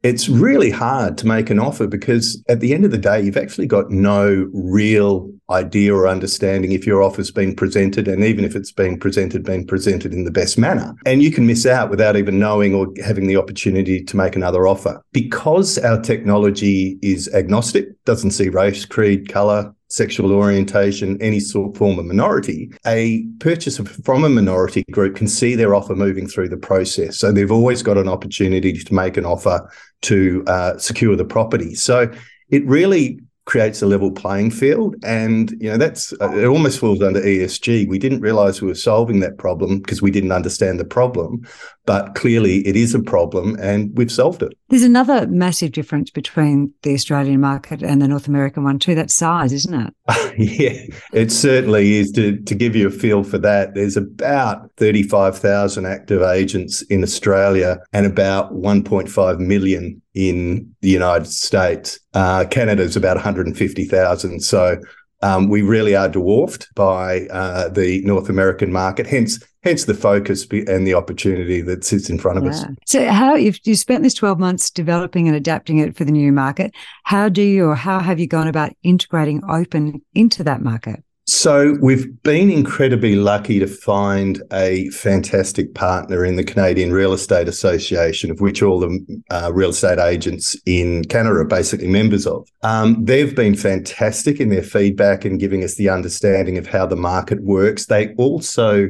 it's 0.03 0.27
really 0.27 0.71
hard 0.71 1.17
to 1.19 1.27
make 1.27 1.49
an 1.49 1.59
offer 1.59 1.85
because 1.85 2.43
at 2.49 2.59
the 2.59 2.73
end 2.73 2.85
of 2.85 2.91
the 2.91 2.97
day, 2.97 3.21
you've 3.21 3.37
actually 3.37 3.67
got 3.67 3.91
no 3.91 4.49
real 4.53 5.31
idea 5.49 5.93
or 5.93 6.07
understanding 6.07 6.71
if 6.71 6.87
your 6.87 7.03
offer's 7.03 7.29
been 7.29 7.55
presented, 7.55 8.07
and 8.07 8.23
even 8.23 8.43
if 8.43 8.55
it's 8.55 8.71
been 8.71 8.97
presented, 8.97 9.43
been 9.43 9.65
presented 9.65 10.13
in 10.13 10.23
the 10.23 10.31
best 10.31 10.57
manner. 10.57 10.95
And 11.05 11.21
you 11.21 11.31
can 11.31 11.45
miss 11.45 11.65
out 11.65 11.89
without 11.89 12.15
even 12.15 12.39
knowing 12.39 12.73
or 12.73 12.87
having 13.03 13.27
the 13.27 13.37
opportunity 13.37 14.03
to 14.03 14.17
make 14.17 14.35
another 14.35 14.65
offer. 14.65 15.01
Because 15.11 15.77
our 15.77 16.01
technology 16.01 16.97
is 17.01 17.31
agnostic, 17.33 17.89
doesn't 18.05 18.31
see 18.31 18.49
race, 18.49 18.85
creed, 18.85 19.29
color, 19.29 19.73
sexual 19.91 20.31
orientation, 20.31 21.21
any 21.21 21.39
sort 21.39 21.75
form 21.75 21.99
of 21.99 22.05
minority, 22.05 22.71
a 22.87 23.25
purchaser 23.39 23.83
from 23.83 24.23
a 24.23 24.29
minority 24.29 24.83
group 24.91 25.15
can 25.17 25.27
see 25.27 25.53
their 25.53 25.75
offer 25.75 25.93
moving 25.95 26.27
through 26.27 26.47
the 26.47 26.57
process. 26.57 27.19
So 27.19 27.31
they've 27.31 27.51
always 27.51 27.83
got 27.83 27.97
an 27.97 28.07
opportunity 28.07 28.71
to 28.71 28.93
make 28.93 29.17
an 29.17 29.25
offer 29.25 29.69
to 30.01 30.43
uh, 30.47 30.77
secure 30.77 31.15
the 31.15 31.25
property. 31.25 31.75
So 31.75 32.11
it 32.49 32.65
really 32.65 33.19
creates 33.45 33.81
a 33.81 33.87
level 33.87 34.11
playing 34.11 34.51
field 34.51 34.95
and 35.03 35.51
you 35.59 35.67
know 35.67 35.75
that's 35.75 36.13
uh, 36.21 36.31
it 36.37 36.45
almost 36.45 36.79
falls 36.79 37.01
under 37.01 37.19
ESG 37.19 37.87
we 37.87 37.97
didn't 37.97 38.21
realize 38.21 38.61
we 38.61 38.67
were 38.67 38.75
solving 38.75 39.19
that 39.19 39.37
problem 39.39 39.79
because 39.79 39.99
we 39.99 40.11
didn't 40.11 40.31
understand 40.31 40.79
the 40.79 40.85
problem 40.85 41.41
but 41.85 42.15
clearly 42.15 42.65
it 42.67 42.75
is 42.75 42.93
a 42.93 43.01
problem 43.01 43.57
and 43.59 43.95
we've 43.95 44.11
solved 44.11 44.43
it 44.43 44.53
there's 44.69 44.83
another 44.83 45.27
massive 45.27 45.71
difference 45.71 46.09
between 46.09 46.73
the 46.83 46.93
Australian 46.93 47.41
market 47.41 47.81
and 47.81 48.01
the 48.01 48.07
North 48.07 48.27
American 48.27 48.63
one 48.63 48.79
too 48.79 48.95
that's 48.95 49.13
size 49.13 49.53
isn't 49.53 49.73
it 49.73 49.93
yeah 50.37 50.95
it 51.13 51.31
certainly 51.31 51.97
is 51.97 52.11
to 52.11 52.37
to 52.41 52.55
give 52.55 52.75
you 52.75 52.87
a 52.87 52.91
feel 52.91 53.23
for 53.23 53.37
that 53.37 53.73
there's 53.75 53.97
about 53.97 54.69
35,000 54.77 55.85
active 55.85 56.21
agents 56.21 56.81
in 56.83 57.03
Australia 57.03 57.77
and 57.93 58.05
about 58.05 58.53
1.5 58.53 59.39
million 59.39 60.01
in 60.13 60.73
the 60.81 60.89
United 60.89 61.27
States. 61.27 61.99
Uh, 62.13 62.45
Canada 62.49 62.83
is 62.83 62.95
about 62.95 63.15
150,000. 63.15 64.41
So 64.41 64.77
um, 65.21 65.49
we 65.49 65.61
really 65.61 65.95
are 65.95 66.09
dwarfed 66.09 66.73
by 66.75 67.27
uh, 67.27 67.69
the 67.69 68.01
North 68.03 68.29
American 68.29 68.71
market. 68.71 69.07
Hence, 69.07 69.39
hence 69.63 69.85
the 69.85 69.93
focus 69.93 70.45
and 70.51 70.85
the 70.85 70.93
opportunity 70.93 71.61
that 71.61 71.83
sits 71.83 72.09
in 72.09 72.17
front 72.17 72.37
of 72.37 72.43
yeah. 72.45 72.49
us. 72.51 72.65
So, 72.85 73.09
how 73.09 73.35
if 73.35 73.59
you 73.65 73.75
spent 73.75 74.03
this 74.03 74.13
twelve 74.13 74.39
months 74.39 74.69
developing 74.69 75.27
and 75.27 75.35
adapting 75.35 75.77
it 75.77 75.95
for 75.95 76.03
the 76.03 76.11
new 76.11 76.31
market, 76.31 76.73
how 77.03 77.29
do 77.29 77.41
you 77.41 77.69
or 77.69 77.75
how 77.75 77.99
have 77.99 78.19
you 78.19 78.27
gone 78.27 78.47
about 78.47 78.73
integrating 78.83 79.41
open 79.49 80.01
into 80.13 80.43
that 80.43 80.61
market? 80.61 81.03
So 81.27 81.77
we've 81.81 82.21
been 82.23 82.51
incredibly 82.51 83.15
lucky 83.15 83.59
to 83.59 83.67
find 83.67 84.41
a 84.51 84.89
fantastic 84.89 85.73
partner 85.73 86.25
in 86.25 86.35
the 86.35 86.43
Canadian 86.43 86.91
Real 86.91 87.13
Estate 87.13 87.47
Association, 87.47 88.31
of 88.31 88.41
which 88.41 88.61
all 88.61 88.79
the 88.79 89.21
uh, 89.29 89.51
real 89.53 89.69
estate 89.69 89.99
agents 89.99 90.57
in 90.65 91.05
Canada 91.05 91.35
are 91.35 91.45
basically 91.45 91.87
members 91.87 92.27
of. 92.27 92.49
Um, 92.63 93.05
they've 93.05 93.35
been 93.35 93.55
fantastic 93.55 94.41
in 94.41 94.49
their 94.49 94.63
feedback 94.63 95.23
and 95.23 95.39
giving 95.39 95.63
us 95.63 95.75
the 95.75 95.89
understanding 95.89 96.57
of 96.57 96.67
how 96.67 96.85
the 96.85 96.97
market 96.97 97.41
works. 97.43 97.85
They 97.85 98.13
also 98.15 98.89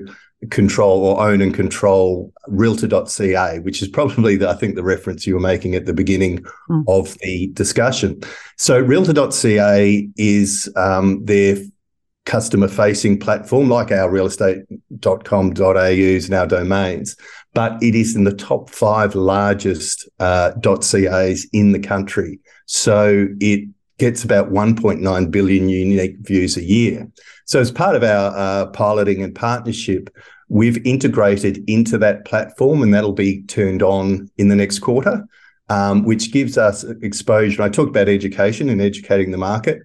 control 0.50 1.06
or 1.06 1.22
own 1.22 1.42
and 1.42 1.54
control 1.54 2.34
realtor.ca, 2.48 3.60
which 3.60 3.82
is 3.82 3.88
probably 3.88 4.36
the, 4.38 4.50
I 4.50 4.56
think 4.56 4.76
the 4.76 4.84
reference 4.84 5.28
you 5.28 5.36
were 5.36 5.40
making 5.40 5.76
at 5.76 5.86
the 5.86 5.94
beginning 5.94 6.44
mm. 6.70 6.84
of 6.88 7.18
the 7.20 7.48
discussion. 7.54 8.22
So 8.58 8.80
realtor.ca 8.80 10.10
is 10.18 10.72
um, 10.76 11.24
their 11.26 11.58
customer 12.26 12.68
facing 12.68 13.20
platform 13.20 13.70
like 13.70 13.92
our 13.92 14.10
realestate.com.au's 14.10 16.26
and 16.26 16.34
our 16.34 16.48
domains, 16.48 17.16
but 17.54 17.82
it 17.84 17.96
is 17.96 18.16
in 18.16 18.24
the 18.24 18.34
top 18.34 18.70
five 18.70 19.16
largest 19.16 20.08
uh, 20.20 20.52
.cas 20.62 21.46
in 21.54 21.72
the 21.72 21.80
country. 21.80 22.40
So 22.66 23.28
it 23.40 23.70
gets 24.02 24.26
about 24.26 24.52
1.9 24.52 25.32
billion 25.32 25.70
unique 25.70 26.18
views 26.20 26.58
a 26.58 26.64
year. 26.64 27.10
So 27.46 27.62
as 27.62 27.72
part 27.72 27.96
of 27.96 28.04
our 28.04 28.34
uh, 28.36 28.66
piloting 28.72 29.24
and 29.24 29.34
partnership, 29.34 30.10
we've 30.50 30.86
integrated 30.86 31.64
into 31.68 31.98
that 32.00 32.26
platform 32.26 32.84
and 32.84 32.94
that'll 32.94 33.14
be 33.14 33.44
turned 33.44 33.82
on 33.82 34.30
in 34.38 34.50
the 34.50 34.56
next 34.56 34.80
quarter. 34.80 35.26
Um, 35.70 36.04
which 36.04 36.34
gives 36.34 36.58
us 36.58 36.84
exposure. 36.84 37.62
I 37.62 37.70
talked 37.70 37.92
about 37.92 38.10
education 38.10 38.68
and 38.68 38.82
educating 38.82 39.32
the 39.32 39.38
market 39.38 39.84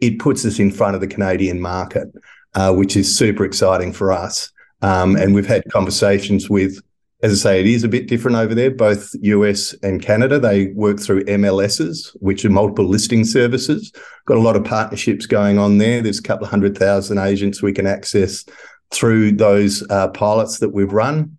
it 0.00 0.18
puts 0.18 0.44
us 0.44 0.58
in 0.58 0.70
front 0.70 0.94
of 0.94 1.00
the 1.00 1.06
Canadian 1.06 1.60
market, 1.60 2.08
uh, 2.54 2.74
which 2.74 2.96
is 2.96 3.16
super 3.16 3.44
exciting 3.44 3.92
for 3.92 4.12
us. 4.12 4.52
Um, 4.82 5.16
and 5.16 5.34
we've 5.34 5.46
had 5.46 5.64
conversations 5.70 6.50
with, 6.50 6.80
as 7.22 7.32
I 7.32 7.50
say, 7.50 7.60
it 7.60 7.66
is 7.66 7.82
a 7.82 7.88
bit 7.88 8.08
different 8.08 8.36
over 8.36 8.54
there, 8.54 8.70
both 8.70 9.14
US 9.22 9.72
and 9.82 10.02
Canada. 10.02 10.38
They 10.38 10.68
work 10.68 11.00
through 11.00 11.24
MLSs, 11.24 12.14
which 12.20 12.44
are 12.44 12.50
multiple 12.50 12.84
listing 12.84 13.24
services. 13.24 13.90
Got 14.26 14.36
a 14.36 14.40
lot 14.40 14.56
of 14.56 14.64
partnerships 14.64 15.24
going 15.24 15.58
on 15.58 15.78
there. 15.78 16.02
There's 16.02 16.18
a 16.18 16.22
couple 16.22 16.44
of 16.44 16.50
hundred 16.50 16.76
thousand 16.76 17.18
agents 17.18 17.62
we 17.62 17.72
can 17.72 17.86
access 17.86 18.44
through 18.90 19.32
those 19.32 19.82
uh, 19.88 20.08
pilots 20.08 20.58
that 20.58 20.74
we've 20.74 20.92
run. 20.92 21.38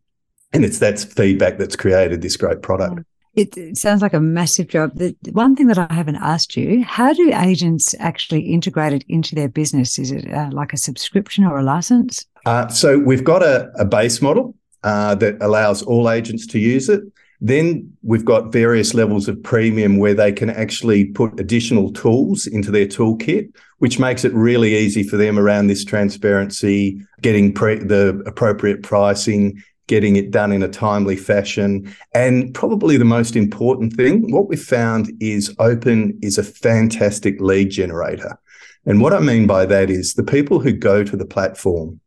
And 0.52 0.66
it's 0.66 0.80
that 0.80 1.00
feedback 1.00 1.60
that's 1.60 1.76
created 1.76 2.22
this 2.22 2.38
great 2.38 2.62
product. 2.64 3.02
It, 3.36 3.56
it, 3.56 3.78
sounds 3.78 4.02
like 4.02 4.14
a 4.14 4.20
massive 4.20 4.68
job. 4.70 4.96
The 4.96 5.16
one 5.32 5.56
thing 5.56 5.68
that 5.68 5.78
I 5.78 5.94
haven't 5.94 6.16
asked 6.16 6.58
you: 6.58 6.84
How 6.84 7.14
do 7.14 7.32
agents 7.36 7.94
actually 8.00 8.42
integrate 8.42 8.94
it 8.94 9.06
into 9.08 9.36
their 9.36 9.48
business? 9.48 10.00
Is 10.00 10.10
it 10.10 10.34
uh, 10.34 10.50
like 10.52 10.74
a 10.74 10.78
subscription 10.78 11.44
or 11.44 11.60
a 11.60 11.64
license? 11.64 12.26
Uh, 12.48 12.68
so 12.68 12.98
we've 12.98 13.24
got 13.24 13.44
a, 13.44 13.70
a 13.76 13.86
base 13.86 14.24
model 14.24 14.56
uh, 14.84 15.16
that 15.16 15.38
allows 15.42 15.82
all 15.84 16.10
agents 16.10 16.46
to 16.48 16.60
use 16.60 16.90
it. 16.90 17.02
Then 17.40 17.96
we've 18.02 18.26
got 18.26 18.52
various 18.52 18.94
levels 18.94 19.28
of 19.28 19.42
premium 19.44 19.98
where 19.98 20.16
they 20.16 20.32
can 20.32 20.50
actually 20.50 21.06
put 21.06 21.40
additional 21.40 21.92
tools 21.94 22.48
into 22.48 22.72
their 22.72 22.88
toolkit, 22.88 23.54
which 23.78 24.00
makes 24.00 24.26
it 24.26 24.34
really 24.34 24.76
easy 24.76 25.04
for 25.04 25.18
them 25.18 25.38
around 25.38 25.68
this 25.68 25.86
transparency, 25.86 27.00
getting 27.22 27.54
pre- 27.54 27.84
the 27.84 28.24
appropriate 28.26 28.82
pricing, 28.82 29.62
getting 29.86 30.16
it 30.16 30.32
done 30.32 30.52
in 30.52 30.64
a 30.64 30.68
timely 30.68 31.16
fashion. 31.16 31.96
And 32.14 32.54
probably 32.54 32.98
the 32.98 33.06
most 33.06 33.36
important 33.36 33.94
thing, 33.94 34.32
what 34.32 34.48
we've 34.48 34.62
found 34.62 35.12
is 35.20 35.56
Open 35.60 36.18
is 36.24 36.38
a 36.38 36.44
fantastic 36.44 37.40
lead 37.40 37.70
generator. 37.70 38.38
And 38.86 39.02
what 39.02 39.14
I 39.14 39.20
mean 39.20 39.48
by 39.48 39.66
that 39.66 39.90
is 39.90 40.14
the 40.14 40.24
people 40.24 40.60
who 40.60 40.72
go 40.72 41.04
to 41.04 41.16
the 41.16 41.26
platform 41.26 42.00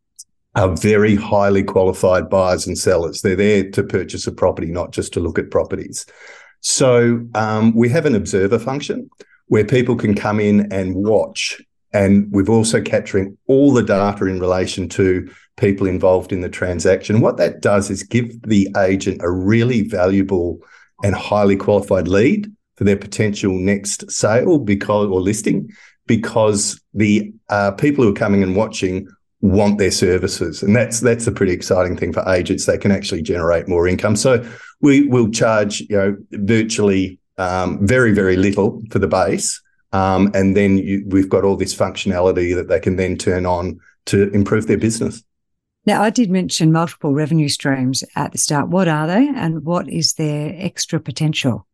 are 0.54 0.76
very 0.76 1.14
highly 1.14 1.62
qualified 1.62 2.28
buyers 2.28 2.66
and 2.66 2.76
sellers. 2.76 3.20
They're 3.20 3.36
there 3.36 3.70
to 3.70 3.82
purchase 3.82 4.26
a 4.26 4.32
property, 4.32 4.68
not 4.68 4.92
just 4.92 5.12
to 5.12 5.20
look 5.20 5.38
at 5.38 5.50
properties. 5.50 6.06
So 6.60 7.26
um, 7.34 7.74
we 7.74 7.88
have 7.90 8.06
an 8.06 8.14
observer 8.14 8.58
function 8.58 9.08
where 9.46 9.64
people 9.64 9.96
can 9.96 10.14
come 10.14 10.40
in 10.40 10.72
and 10.72 10.94
watch. 10.94 11.60
And 11.92 12.30
we've 12.30 12.50
also 12.50 12.80
capturing 12.80 13.36
all 13.46 13.72
the 13.72 13.82
data 13.82 14.26
in 14.26 14.38
relation 14.38 14.88
to 14.90 15.28
people 15.56 15.86
involved 15.86 16.32
in 16.32 16.40
the 16.40 16.48
transaction. 16.48 17.20
What 17.20 17.36
that 17.38 17.60
does 17.60 17.90
is 17.90 18.02
give 18.02 18.42
the 18.42 18.68
agent 18.76 19.20
a 19.22 19.30
really 19.30 19.82
valuable 19.82 20.60
and 21.02 21.14
highly 21.14 21.56
qualified 21.56 22.08
lead 22.08 22.50
for 22.76 22.84
their 22.84 22.96
potential 22.96 23.52
next 23.52 24.10
sale 24.10 24.58
because 24.58 25.08
or 25.08 25.20
listing 25.20 25.70
because 26.06 26.80
the 26.94 27.32
uh, 27.48 27.72
people 27.72 28.04
who 28.04 28.10
are 28.10 28.14
coming 28.14 28.42
and 28.42 28.56
watching 28.56 29.06
want 29.40 29.78
their 29.78 29.90
services, 29.90 30.62
and 30.62 30.74
that's 30.76 31.00
that's 31.00 31.26
a 31.26 31.32
pretty 31.32 31.52
exciting 31.52 31.96
thing 31.96 32.12
for 32.12 32.26
agents. 32.28 32.66
They 32.66 32.78
can 32.78 32.92
actually 32.92 33.22
generate 33.22 33.68
more 33.68 33.88
income. 33.88 34.16
So 34.16 34.44
we 34.80 35.06
will 35.06 35.30
charge 35.30 35.80
you 35.80 35.96
know 35.96 36.16
virtually 36.32 37.18
um, 37.38 37.86
very 37.86 38.12
very 38.12 38.36
little 38.36 38.82
for 38.90 38.98
the 38.98 39.08
base, 39.08 39.60
um, 39.92 40.30
and 40.34 40.56
then 40.56 40.78
you, 40.78 41.04
we've 41.08 41.28
got 41.28 41.44
all 41.44 41.56
this 41.56 41.74
functionality 41.74 42.54
that 42.54 42.68
they 42.68 42.80
can 42.80 42.96
then 42.96 43.16
turn 43.16 43.46
on 43.46 43.80
to 44.06 44.30
improve 44.30 44.66
their 44.66 44.78
business. 44.78 45.22
Now, 45.86 46.02
I 46.02 46.10
did 46.10 46.30
mention 46.30 46.72
multiple 46.72 47.14
revenue 47.14 47.48
streams 47.48 48.04
at 48.14 48.32
the 48.32 48.38
start. 48.38 48.68
What 48.68 48.86
are 48.86 49.06
they, 49.06 49.28
and 49.34 49.64
what 49.64 49.88
is 49.88 50.14
their 50.14 50.54
extra 50.56 51.00
potential? 51.00 51.66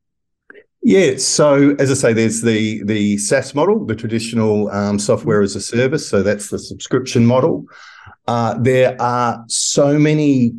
Yeah, 0.87 1.17
so 1.17 1.75
as 1.81 1.91
I 1.91 1.95
say, 1.95 2.13
there's 2.13 2.43
the 2.43 2.81
the 2.85 3.19
SaaS 3.19 3.57
model, 3.57 3.85
the 3.85 3.97
traditional 3.97 4.71
um, 4.71 5.01
software 5.01 5.43
as 5.43 5.57
a 5.57 5.61
service. 5.61 6.09
So 6.09 6.23
that's 6.23 6.49
the 6.49 6.61
subscription 6.61 7.27
model. 7.27 7.65
Uh, 8.29 8.57
there 8.61 8.97
are 9.03 9.45
so 9.49 9.99
many 9.99 10.53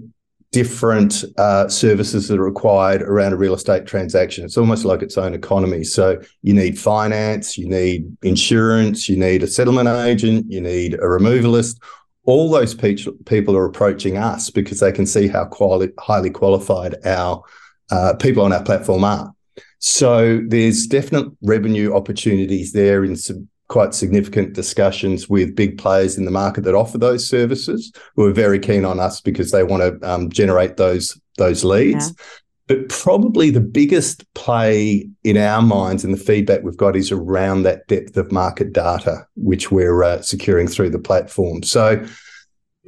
different 0.52 1.24
uh, 1.38 1.70
services 1.70 2.28
that 2.28 2.40
are 2.40 2.44
required 2.44 3.04
around 3.04 3.32
a 3.32 3.38
real 3.38 3.54
estate 3.54 3.86
transaction. 3.86 4.44
It's 4.44 4.58
almost 4.58 4.84
like 4.84 5.02
its 5.02 5.18
own 5.18 5.34
economy. 5.34 5.86
So 5.86 6.20
you 6.42 6.54
need 6.54 6.78
finance, 6.78 7.58
you 7.58 7.70
need 7.70 8.18
insurance, 8.22 9.08
you 9.08 9.16
need 9.16 9.44
a 9.44 9.48
settlement 9.48 9.88
agent, 9.88 10.48
you 10.50 10.60
need 10.60 10.96
a 10.96 11.08
removalist. 11.08 11.82
All 12.26 12.52
those 12.52 12.76
pe- 12.76 12.98
people 13.26 13.56
are 13.56 13.66
approaching 13.66 14.18
us 14.18 14.50
because 14.50 14.82
they 14.82 14.92
can 14.92 15.06
see 15.06 15.30
how 15.30 15.46
quali- 15.46 15.94
highly 15.98 16.32
qualified 16.32 16.98
our 17.06 17.42
uh, 17.90 18.16
people 18.16 18.44
on 18.44 18.52
our 18.52 18.64
platform 18.64 19.06
are. 19.06 19.34
So 19.80 20.42
there's 20.48 20.88
definite 20.88 21.32
revenue 21.42 21.96
opportunities 21.96 22.74
there 22.74 23.04
in 23.04 23.16
some 23.16 23.48
quite 23.68 23.94
significant 23.94 24.54
discussions 24.54 25.28
with 25.30 25.56
big 25.56 25.78
players 25.78 26.18
in 26.18 26.26
the 26.26 26.32
market 26.32 26.64
that 26.64 26.76
offer 26.76 26.98
those 26.98 27.28
services 27.28 27.92
who 28.16 28.26
are 28.26 28.34
very 28.34 28.60
keen 28.60 28.86
on 28.86 29.00
us 29.00 29.20
because 29.20 29.52
they 29.52 29.64
want 29.64 29.84
to 29.84 30.10
um, 30.10 30.30
generate 30.30 30.78
those 30.78 31.20
those 31.38 31.64
leads. 31.64 32.08
Yeah. 32.08 32.26
But 32.68 32.90
probably 32.90 33.50
the 33.50 33.62
biggest 33.62 34.26
play 34.34 35.08
in 35.24 35.38
our 35.38 35.62
minds 35.62 36.04
and 36.04 36.14
the 36.14 36.18
feedback 36.18 36.64
we've 36.64 36.76
got 36.76 36.98
is 36.98 37.14
around 37.14 37.64
that 37.64 37.88
depth 37.88 38.18
of 38.18 38.30
market 38.32 38.74
data, 38.74 39.26
which 39.36 39.72
we're 39.72 40.04
uh, 40.04 40.22
securing 40.22 40.68
through 40.68 40.90
the 40.90 41.00
platform. 41.00 41.64
So 41.64 42.06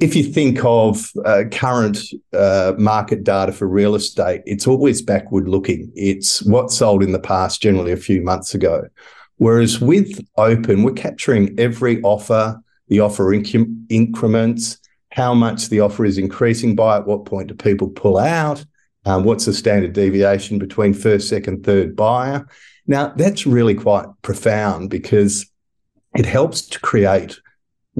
if 0.00 0.16
you 0.16 0.24
think 0.24 0.64
of 0.64 1.10
uh, 1.26 1.44
current 1.52 1.98
uh, 2.32 2.72
market 2.78 3.22
data 3.22 3.52
for 3.52 3.68
real 3.68 3.94
estate, 3.94 4.40
it's 4.46 4.66
always 4.66 5.02
backward 5.02 5.46
looking. 5.46 5.92
It's 5.94 6.42
what 6.42 6.70
sold 6.70 7.02
in 7.02 7.12
the 7.12 7.20
past, 7.20 7.60
generally 7.60 7.92
a 7.92 7.98
few 7.98 8.22
months 8.22 8.54
ago. 8.54 8.88
Whereas 9.36 9.80
with 9.80 10.26
Open, 10.36 10.82
we're 10.82 10.92
capturing 10.92 11.58
every 11.58 12.00
offer, 12.02 12.58
the 12.88 13.00
offer 13.00 13.24
inc- 13.26 13.86
increments, 13.90 14.78
how 15.12 15.34
much 15.34 15.68
the 15.68 15.80
offer 15.80 16.06
is 16.06 16.18
increasing 16.18 16.74
by, 16.74 16.96
at 16.96 17.06
what 17.06 17.26
point 17.26 17.48
do 17.48 17.54
people 17.54 17.88
pull 17.88 18.16
out, 18.16 18.64
um, 19.04 19.24
what's 19.24 19.44
the 19.44 19.52
standard 19.52 19.92
deviation 19.92 20.58
between 20.58 20.94
first, 20.94 21.28
second, 21.28 21.64
third 21.64 21.94
buyer. 21.94 22.46
Now, 22.86 23.12
that's 23.16 23.46
really 23.46 23.74
quite 23.74 24.06
profound 24.22 24.88
because 24.88 25.46
it 26.14 26.26
helps 26.26 26.62
to 26.68 26.80
create 26.80 27.38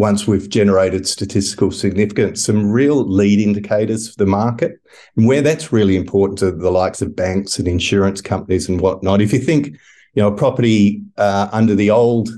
once 0.00 0.26
we've 0.26 0.49
generated 0.49 1.07
statistical 1.07 1.71
significance, 1.71 2.42
some 2.42 2.71
real 2.71 3.07
lead 3.07 3.38
indicators 3.38 4.11
for 4.11 4.16
the 4.16 4.26
market. 4.26 4.80
And 5.16 5.26
where 5.26 5.42
that's 5.42 5.73
really 5.73 5.97
important 5.97 6.38
to 6.38 6.50
the 6.50 6.71
likes 6.71 7.02
of 7.02 7.14
banks 7.14 7.59
and 7.59 7.69
insurance 7.69 8.21
companies 8.23 8.69
and 8.69 8.80
whatnot. 8.80 9.21
If 9.21 9.33
you 9.33 9.38
think, 9.38 9.66
you 10.14 10.23
know, 10.23 10.33
property 10.33 11.02
uh, 11.19 11.49
under 11.52 11.75
the 11.75 11.90
old 11.90 12.30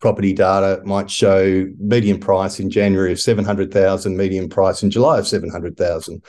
property 0.00 0.32
data 0.32 0.80
might 0.84 1.10
show 1.10 1.66
median 1.78 2.18
price 2.18 2.58
in 2.58 2.70
January 2.70 3.12
of 3.12 3.20
700,000, 3.20 4.16
median 4.16 4.48
price 4.48 4.82
in 4.82 4.90
July 4.90 5.18
of 5.18 5.28
700,000. 5.28 6.24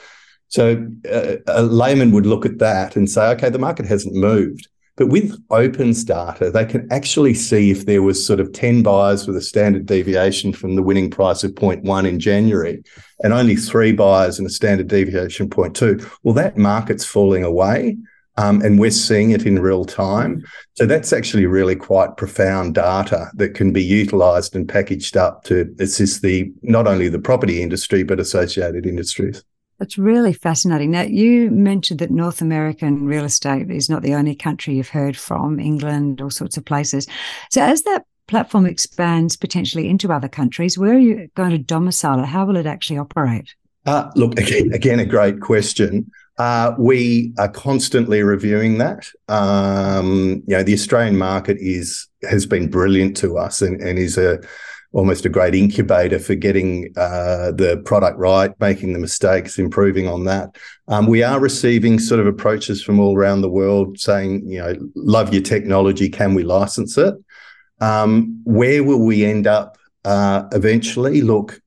So 0.48 0.86
uh, 1.10 1.36
a 1.46 1.62
layman 1.62 2.10
would 2.12 2.26
look 2.26 2.44
at 2.44 2.58
that 2.58 2.96
and 2.96 3.08
say, 3.08 3.30
okay, 3.30 3.48
the 3.48 3.58
market 3.58 3.86
hasn't 3.86 4.14
moved. 4.14 4.68
But 5.02 5.10
with 5.10 5.42
Open's 5.50 6.04
data, 6.04 6.52
they 6.52 6.64
can 6.64 6.86
actually 6.92 7.34
see 7.34 7.72
if 7.72 7.86
there 7.86 8.04
was 8.04 8.24
sort 8.24 8.38
of 8.38 8.52
10 8.52 8.84
buyers 8.84 9.26
with 9.26 9.36
a 9.36 9.40
standard 9.40 9.84
deviation 9.84 10.52
from 10.52 10.76
the 10.76 10.82
winning 10.82 11.10
price 11.10 11.42
of 11.42 11.56
0.1 11.56 12.06
in 12.08 12.20
January 12.20 12.84
and 13.24 13.32
only 13.32 13.56
three 13.56 13.90
buyers 13.90 14.38
and 14.38 14.46
a 14.46 14.50
standard 14.50 14.86
deviation 14.86 15.50
0.2. 15.50 16.08
Well, 16.22 16.34
that 16.34 16.56
market's 16.56 17.04
falling 17.04 17.42
away. 17.42 17.96
Um, 18.36 18.62
and 18.62 18.78
we're 18.78 18.92
seeing 18.92 19.32
it 19.32 19.44
in 19.44 19.58
real 19.58 19.84
time. 19.84 20.44
So 20.74 20.86
that's 20.86 21.12
actually 21.12 21.46
really 21.46 21.74
quite 21.74 22.16
profound 22.16 22.76
data 22.76 23.28
that 23.34 23.54
can 23.54 23.72
be 23.72 23.82
utilized 23.82 24.54
and 24.54 24.68
packaged 24.68 25.16
up 25.16 25.42
to 25.46 25.74
assist 25.80 26.22
the 26.22 26.52
not 26.62 26.86
only 26.86 27.08
the 27.08 27.18
property 27.18 27.60
industry 27.60 28.04
but 28.04 28.20
associated 28.20 28.86
industries. 28.86 29.42
That's 29.82 29.98
really 29.98 30.32
fascinating. 30.32 30.92
Now, 30.92 31.02
you 31.02 31.50
mentioned 31.50 31.98
that 31.98 32.12
North 32.12 32.40
American 32.40 33.04
real 33.04 33.24
estate 33.24 33.68
is 33.68 33.90
not 33.90 34.02
the 34.02 34.14
only 34.14 34.36
country 34.36 34.76
you've 34.76 34.90
heard 34.90 35.16
from, 35.16 35.58
England, 35.58 36.20
all 36.20 36.30
sorts 36.30 36.56
of 36.56 36.64
places. 36.64 37.08
So, 37.50 37.62
as 37.62 37.82
that 37.82 38.06
platform 38.28 38.64
expands 38.64 39.36
potentially 39.36 39.88
into 39.88 40.12
other 40.12 40.28
countries, 40.28 40.78
where 40.78 40.94
are 40.94 41.00
you 41.00 41.28
going 41.34 41.50
to 41.50 41.58
domicile 41.58 42.20
it? 42.20 42.26
How 42.26 42.46
will 42.46 42.58
it 42.58 42.64
actually 42.64 42.98
operate? 42.98 43.56
Uh, 43.84 44.08
look, 44.14 44.38
again, 44.38 44.72
again, 44.72 45.00
a 45.00 45.04
great 45.04 45.40
question. 45.40 46.08
Uh, 46.38 46.76
we 46.78 47.34
are 47.38 47.48
constantly 47.48 48.22
reviewing 48.22 48.78
that. 48.78 49.10
Um, 49.26 50.44
you 50.46 50.56
know, 50.56 50.62
the 50.62 50.74
Australian 50.74 51.16
market 51.16 51.56
is 51.58 52.06
has 52.30 52.46
been 52.46 52.70
brilliant 52.70 53.16
to 53.16 53.36
us 53.36 53.60
and, 53.60 53.80
and 53.80 53.98
is 53.98 54.16
a 54.16 54.38
almost 54.92 55.24
a 55.24 55.30
great 55.30 55.54
incubator 55.54 56.18
for 56.18 56.34
getting 56.34 56.92
uh, 56.96 57.50
the 57.52 57.82
product 57.84 58.18
right, 58.18 58.52
making 58.60 58.92
the 58.92 58.98
mistakes, 58.98 59.58
improving 59.58 60.06
on 60.06 60.24
that. 60.24 60.56
Um, 60.88 61.06
we 61.06 61.22
are 61.22 61.40
receiving 61.40 61.98
sort 61.98 62.20
of 62.20 62.26
approaches 62.26 62.82
from 62.82 63.00
all 63.00 63.16
around 63.16 63.40
the 63.40 63.48
world 63.48 63.98
saying, 63.98 64.46
you 64.46 64.58
know, 64.58 64.74
love 64.94 65.32
your 65.32 65.42
technology, 65.42 66.08
can 66.08 66.34
we 66.34 66.42
license 66.42 66.98
it? 66.98 67.14
Um, 67.80 68.40
where 68.44 68.84
will 68.84 69.04
we 69.04 69.24
end 69.24 69.46
up 69.46 69.78
uh, 70.04 70.44
eventually? 70.52 71.22
Look, 71.22 71.60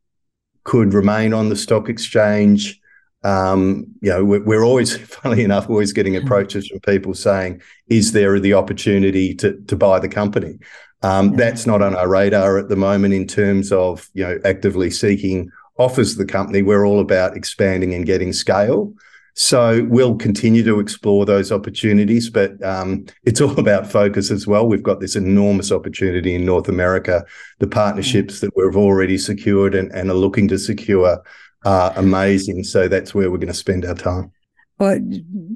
could 0.64 0.94
remain 0.94 1.34
on 1.34 1.50
the 1.50 1.56
stock 1.56 1.90
exchange. 1.90 2.80
Um, 3.24 3.88
you 4.02 4.12
know, 4.12 4.24
we're, 4.24 4.44
we're, 4.44 4.64
always, 4.64 4.96
funnily 5.08 5.44
enough, 5.44 5.68
always 5.68 5.94
getting 5.94 6.14
hmm. 6.14 6.24
approaches 6.24 6.68
from 6.68 6.80
people 6.82 7.16
saying, 7.16 7.62
"Is 7.88 8.12
there 8.12 8.40
the 8.40 8.54
opportunity 8.54 9.34
to 9.36 9.60
to 9.68 9.76
buy 9.76 10.00
the 10.00 10.10
company?" 10.10 10.60
Um, 11.02 11.32
yeah. 11.32 11.38
That's 11.38 11.66
not 11.66 11.82
on 11.82 11.96
our 11.96 12.08
radar 12.08 12.58
at 12.58 12.70
the 12.70 12.76
moment 12.76 13.14
in 13.14 13.28
terms 13.28 13.72
of 13.72 14.10
you 14.14 14.24
know 14.24 14.40
actively 14.46 14.90
seeking 14.90 15.50
offers 15.78 16.14
of 16.14 16.18
the 16.18 16.26
company. 16.26 16.62
We're 16.62 16.86
all 16.86 17.00
about 17.00 17.36
expanding 17.36 17.94
and 17.94 18.06
getting 18.06 18.34
scale. 18.34 18.94
So 19.38 19.86
we'll 19.90 20.16
continue 20.16 20.64
to 20.64 20.80
explore 20.80 21.26
those 21.26 21.52
opportunities, 21.52 22.30
but 22.30 22.62
um, 22.64 23.06
it's 23.26 23.42
all 23.42 23.60
about 23.60 23.92
focus 23.92 24.32
as 24.32 24.48
well. 24.48 24.66
We've 24.66 24.82
got 24.82 25.02
this 25.02 25.18
enormous 25.18 25.74
opportunity 25.74 26.36
in 26.36 26.46
North 26.46 26.70
America. 26.70 27.26
The 27.60 27.68
partnerships 27.68 28.40
that 28.40 28.56
we've 28.56 28.78
already 28.78 29.18
secured 29.18 29.76
and, 29.76 29.92
and 29.92 30.10
are 30.10 30.16
looking 30.16 30.48
to 30.48 30.58
secure 30.58 31.22
are 31.66 31.94
amazing. 31.98 32.64
So 32.64 32.88
that's 32.88 33.14
where 33.14 33.30
we're 33.30 33.38
going 33.38 33.48
to 33.48 33.54
spend 33.54 33.84
our 33.84 33.96
time. 33.96 34.32
Well, 34.78 34.98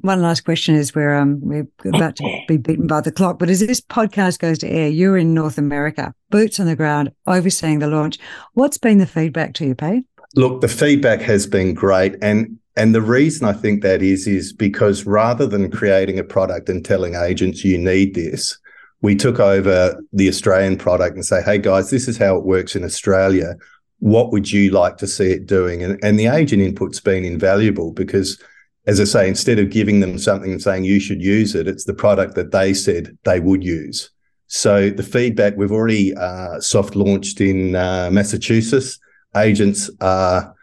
one 0.00 0.22
last 0.22 0.46
question 0.46 0.74
is 0.74 0.94
where 0.94 1.14
um, 1.14 1.40
we're 1.42 1.68
about 1.84 2.16
to 2.16 2.42
be 2.48 2.56
beaten 2.56 2.86
by 2.86 3.02
the 3.02 3.12
clock, 3.12 3.38
but 3.38 3.50
as 3.50 3.60
this 3.60 3.80
podcast 3.80 4.38
goes 4.38 4.58
to 4.58 4.68
air, 4.68 4.88
you're 4.88 5.18
in 5.18 5.34
North 5.34 5.58
America, 5.58 6.14
boots 6.30 6.58
on 6.58 6.66
the 6.66 6.76
ground, 6.76 7.12
overseeing 7.26 7.80
the 7.80 7.86
launch. 7.86 8.18
What's 8.54 8.78
been 8.78 8.96
the 8.96 9.06
feedback 9.06 9.52
to 9.54 9.66
you, 9.66 9.74
Pete? 9.74 10.06
Look, 10.36 10.62
the 10.62 10.68
feedback 10.68 11.20
has 11.20 11.46
been 11.46 11.74
great. 11.74 12.16
And 12.22 12.58
and 12.76 12.94
the 12.94 13.02
reason 13.02 13.46
I 13.46 13.52
think 13.52 13.82
that 13.82 14.00
is, 14.00 14.26
is 14.26 14.52
because 14.54 15.04
rather 15.04 15.46
than 15.46 15.70
creating 15.70 16.18
a 16.18 16.24
product 16.24 16.68
and 16.68 16.82
telling 16.82 17.14
agents 17.14 17.64
you 17.64 17.76
need 17.76 18.14
this, 18.14 18.58
we 19.02 19.16
took 19.16 19.38
over 19.38 20.00
the 20.12 20.28
Australian 20.28 20.78
product 20.78 21.14
and 21.14 21.24
say, 21.24 21.42
hey 21.42 21.58
guys, 21.58 21.90
this 21.90 22.08
is 22.08 22.16
how 22.16 22.36
it 22.36 22.44
works 22.44 22.76
in 22.76 22.84
Australia. 22.84 23.56
What 23.98 24.32
would 24.32 24.50
you 24.50 24.70
like 24.70 24.96
to 24.98 25.06
see 25.06 25.30
it 25.30 25.46
doing? 25.46 25.82
And, 25.82 26.02
and 26.02 26.18
the 26.18 26.28
agent 26.28 26.62
input's 26.62 27.00
been 27.00 27.24
invaluable 27.24 27.92
because 27.92 28.42
as 28.90 29.00
I 29.00 29.04
say, 29.04 29.28
instead 29.28 29.60
of 29.60 29.70
giving 29.70 30.00
them 30.00 30.18
something 30.18 30.50
and 30.50 30.60
saying 30.60 30.82
you 30.82 30.98
should 30.98 31.22
use 31.22 31.54
it, 31.54 31.68
it's 31.68 31.84
the 31.84 31.94
product 31.94 32.34
that 32.34 32.50
they 32.50 32.74
said 32.74 33.16
they 33.22 33.38
would 33.38 33.62
use. 33.62 34.10
So 34.48 34.90
the 34.90 35.04
feedback 35.04 35.56
we've 35.56 35.70
already 35.70 36.12
uh, 36.16 36.58
soft 36.58 36.96
launched 36.96 37.40
in 37.40 37.76
uh, 37.76 38.10
Massachusetts. 38.10 38.98
Agents 39.36 39.88
are 40.00 40.56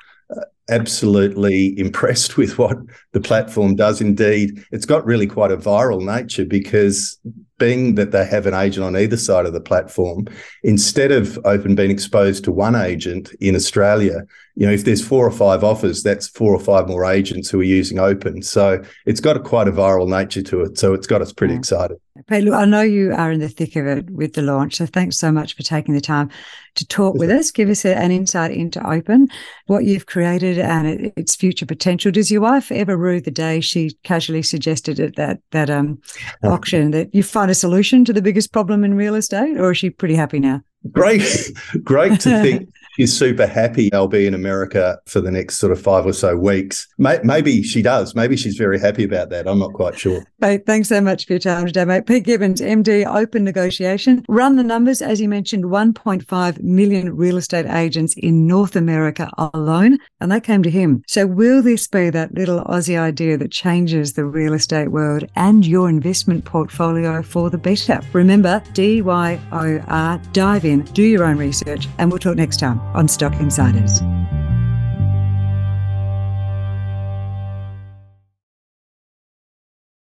absolutely 0.70 1.78
impressed 1.80 2.38
with 2.38 2.58
what 2.58 2.78
the 3.14 3.22
platform 3.22 3.76
does 3.76 4.02
indeed. 4.02 4.64
It's 4.72 4.86
got 4.86 5.06
really 5.06 5.28
quite 5.28 5.52
a 5.52 5.58
viral 5.58 6.04
nature 6.04 6.46
because 6.46 7.18
being 7.58 7.96
that 7.96 8.12
they 8.12 8.26
have 8.26 8.46
an 8.46 8.54
agent 8.54 8.86
on 8.86 8.96
either 8.96 9.18
side 9.18 9.46
of 9.46 9.54
the 9.54 9.62
platform, 9.62 10.28
instead 10.64 11.12
of 11.12 11.40
Open 11.44 11.76
being 11.76 11.90
exposed 11.90 12.44
to 12.44 12.52
one 12.52 12.76
agent 12.76 13.34
in 13.40 13.56
Australia, 13.56 14.24
you 14.56 14.66
know, 14.68 14.74
if 14.74 14.86
there's 14.86 15.06
four 15.06 15.26
or 15.26 15.32
five 15.32 15.64
offers, 15.64 16.04
that's 16.04 16.28
four 16.28 16.54
or 16.54 16.60
five 16.60 16.88
more 16.88 17.06
agents 17.06 17.50
who 17.50 17.60
are 17.60 17.64
using 17.64 18.00
Open. 18.00 18.42
So 18.42 18.84
it's 19.06 19.20
got 19.20 19.38
a 19.38 19.40
quite 19.40 19.68
a 19.68 19.72
viral 19.72 20.08
nature 20.08 20.44
to 20.44 20.62
it. 20.62 20.78
So 20.78 20.94
it's 20.94 21.08
got 21.08 21.22
us 21.22 21.34
pretty 21.34 21.54
yeah. 21.54 21.60
excited. 21.60 21.98
But 22.28 22.44
look, 22.44 22.54
I 22.54 22.66
know 22.66 22.82
you 22.82 23.14
are 23.14 23.32
in 23.32 23.40
the 23.40 23.50
thick 23.50 23.76
of 23.76 23.86
it 23.86 24.10
with 24.10 24.34
the 24.34 24.42
launch. 24.42 24.76
So 24.76 24.86
thanks 24.86 25.18
so 25.18 25.32
much 25.32 25.56
for 25.56 25.64
taking 25.64 25.94
the 25.94 26.02
time 26.02 26.30
to 26.76 26.86
talk 26.86 27.16
with 27.16 27.30
us. 27.30 27.52
Give 27.52 27.70
us 27.70 27.86
an 27.86 28.12
insight 28.12 28.52
into 28.52 28.86
Open, 28.88 29.28
what 29.68 29.86
you've 29.86 30.06
created 30.06 30.58
and 30.58 30.88
it, 30.88 31.14
its 31.16 31.36
future 31.36 31.66
potential. 31.66 32.12
Does 32.12 32.32
your 32.32 32.42
wife 32.42 32.72
ever 32.72 32.98
rue 32.98 33.22
the 33.22 33.32
day 33.32 33.60
she 33.60 33.98
casually 34.04 34.42
suggested 34.42 35.00
at 35.00 35.16
that 35.16 35.40
that 35.52 35.70
um, 35.70 36.00
auction 36.44 36.92
that 36.92 37.14
you 37.14 37.24
find 37.24 37.52
a 37.52 37.56
solution 37.56 38.06
to 38.06 38.14
the 38.14 38.22
biggest 38.22 38.54
problem 38.54 38.84
in 38.84 38.94
real 38.94 39.16
estate, 39.16 39.58
or 39.58 39.72
is 39.72 39.78
she 39.78 39.90
pretty 39.90 40.16
happy 40.16 40.40
now? 40.40 40.62
Great, 40.92 41.52
great 41.84 42.20
to 42.22 42.42
think 42.42 42.70
she's 42.98 43.16
super 43.16 43.46
happy 43.46 43.94
I'll 43.94 44.08
be 44.08 44.26
in 44.26 44.34
America 44.34 45.00
for 45.06 45.22
the 45.22 45.32
next 45.32 45.58
sort 45.58 45.72
of 45.72 45.82
five 45.82 46.06
or 46.06 46.14
so 46.14 46.36
weeks. 46.36 46.88
Maybe 46.98 47.62
she 47.64 47.82
does. 47.82 48.16
Maybe 48.16 48.36
she's 48.36 48.58
very 48.58 48.80
happy 48.80 49.04
about 49.04 49.30
that. 49.30 49.48
I'm 49.48 49.60
not 49.60 49.74
quite 49.74 49.98
sure. 49.98 50.26
Mate, 50.40 50.66
thanks 50.66 50.90
so 50.90 51.00
much 51.00 51.26
for 51.26 51.34
your 51.34 51.40
time 51.40 51.68
today, 51.68 51.86
mate. 51.86 52.06
Pete 52.06 52.24
Gibbons, 52.24 52.60
MD, 52.60 53.06
Open 53.06 53.44
Negotiation. 53.44 54.26
Run 54.28 54.56
the 54.56 54.64
numbers. 54.64 55.02
As 55.02 55.22
you 55.22 55.30
mentioned, 55.30 55.66
1.5 55.66 56.62
million 56.62 57.16
real 57.16 57.38
estate 57.38 57.68
agents 57.68 58.16
in 58.18 58.48
North 58.48 58.76
America 58.76 59.30
alone, 59.38 60.00
and 60.20 60.32
they 60.32 60.42
came 60.42 60.64
to 60.64 60.70
him. 60.70 61.04
So 61.08 61.28
will 61.28 61.62
this 61.62 61.88
be 61.88 62.10
that 62.10 62.34
little 62.34 62.64
Aussie 62.66 63.00
idea 63.00 63.38
that 63.38 63.52
changes 63.52 64.14
the 64.14 64.26
real 64.26 64.54
estate 64.54 64.90
world 64.90 65.26
and 65.36 65.66
your 65.66 65.90
investment 65.90 66.46
portfolio 66.46 67.22
for 67.22 67.50
the 67.50 67.58
better? 67.58 68.02
Remember, 68.14 68.62
D-Y-O-R, 68.74 70.22
dive 70.34 70.66
in, 70.66 70.82
do 70.82 71.04
your 71.04 71.26
own 71.26 71.38
research, 71.38 71.88
and 71.98 72.12
we'll 72.12 72.20
talk 72.20 72.36
next 72.36 72.60
time 72.60 72.87
on 72.94 73.08
Stock 73.08 73.34
Insiders. 73.40 74.02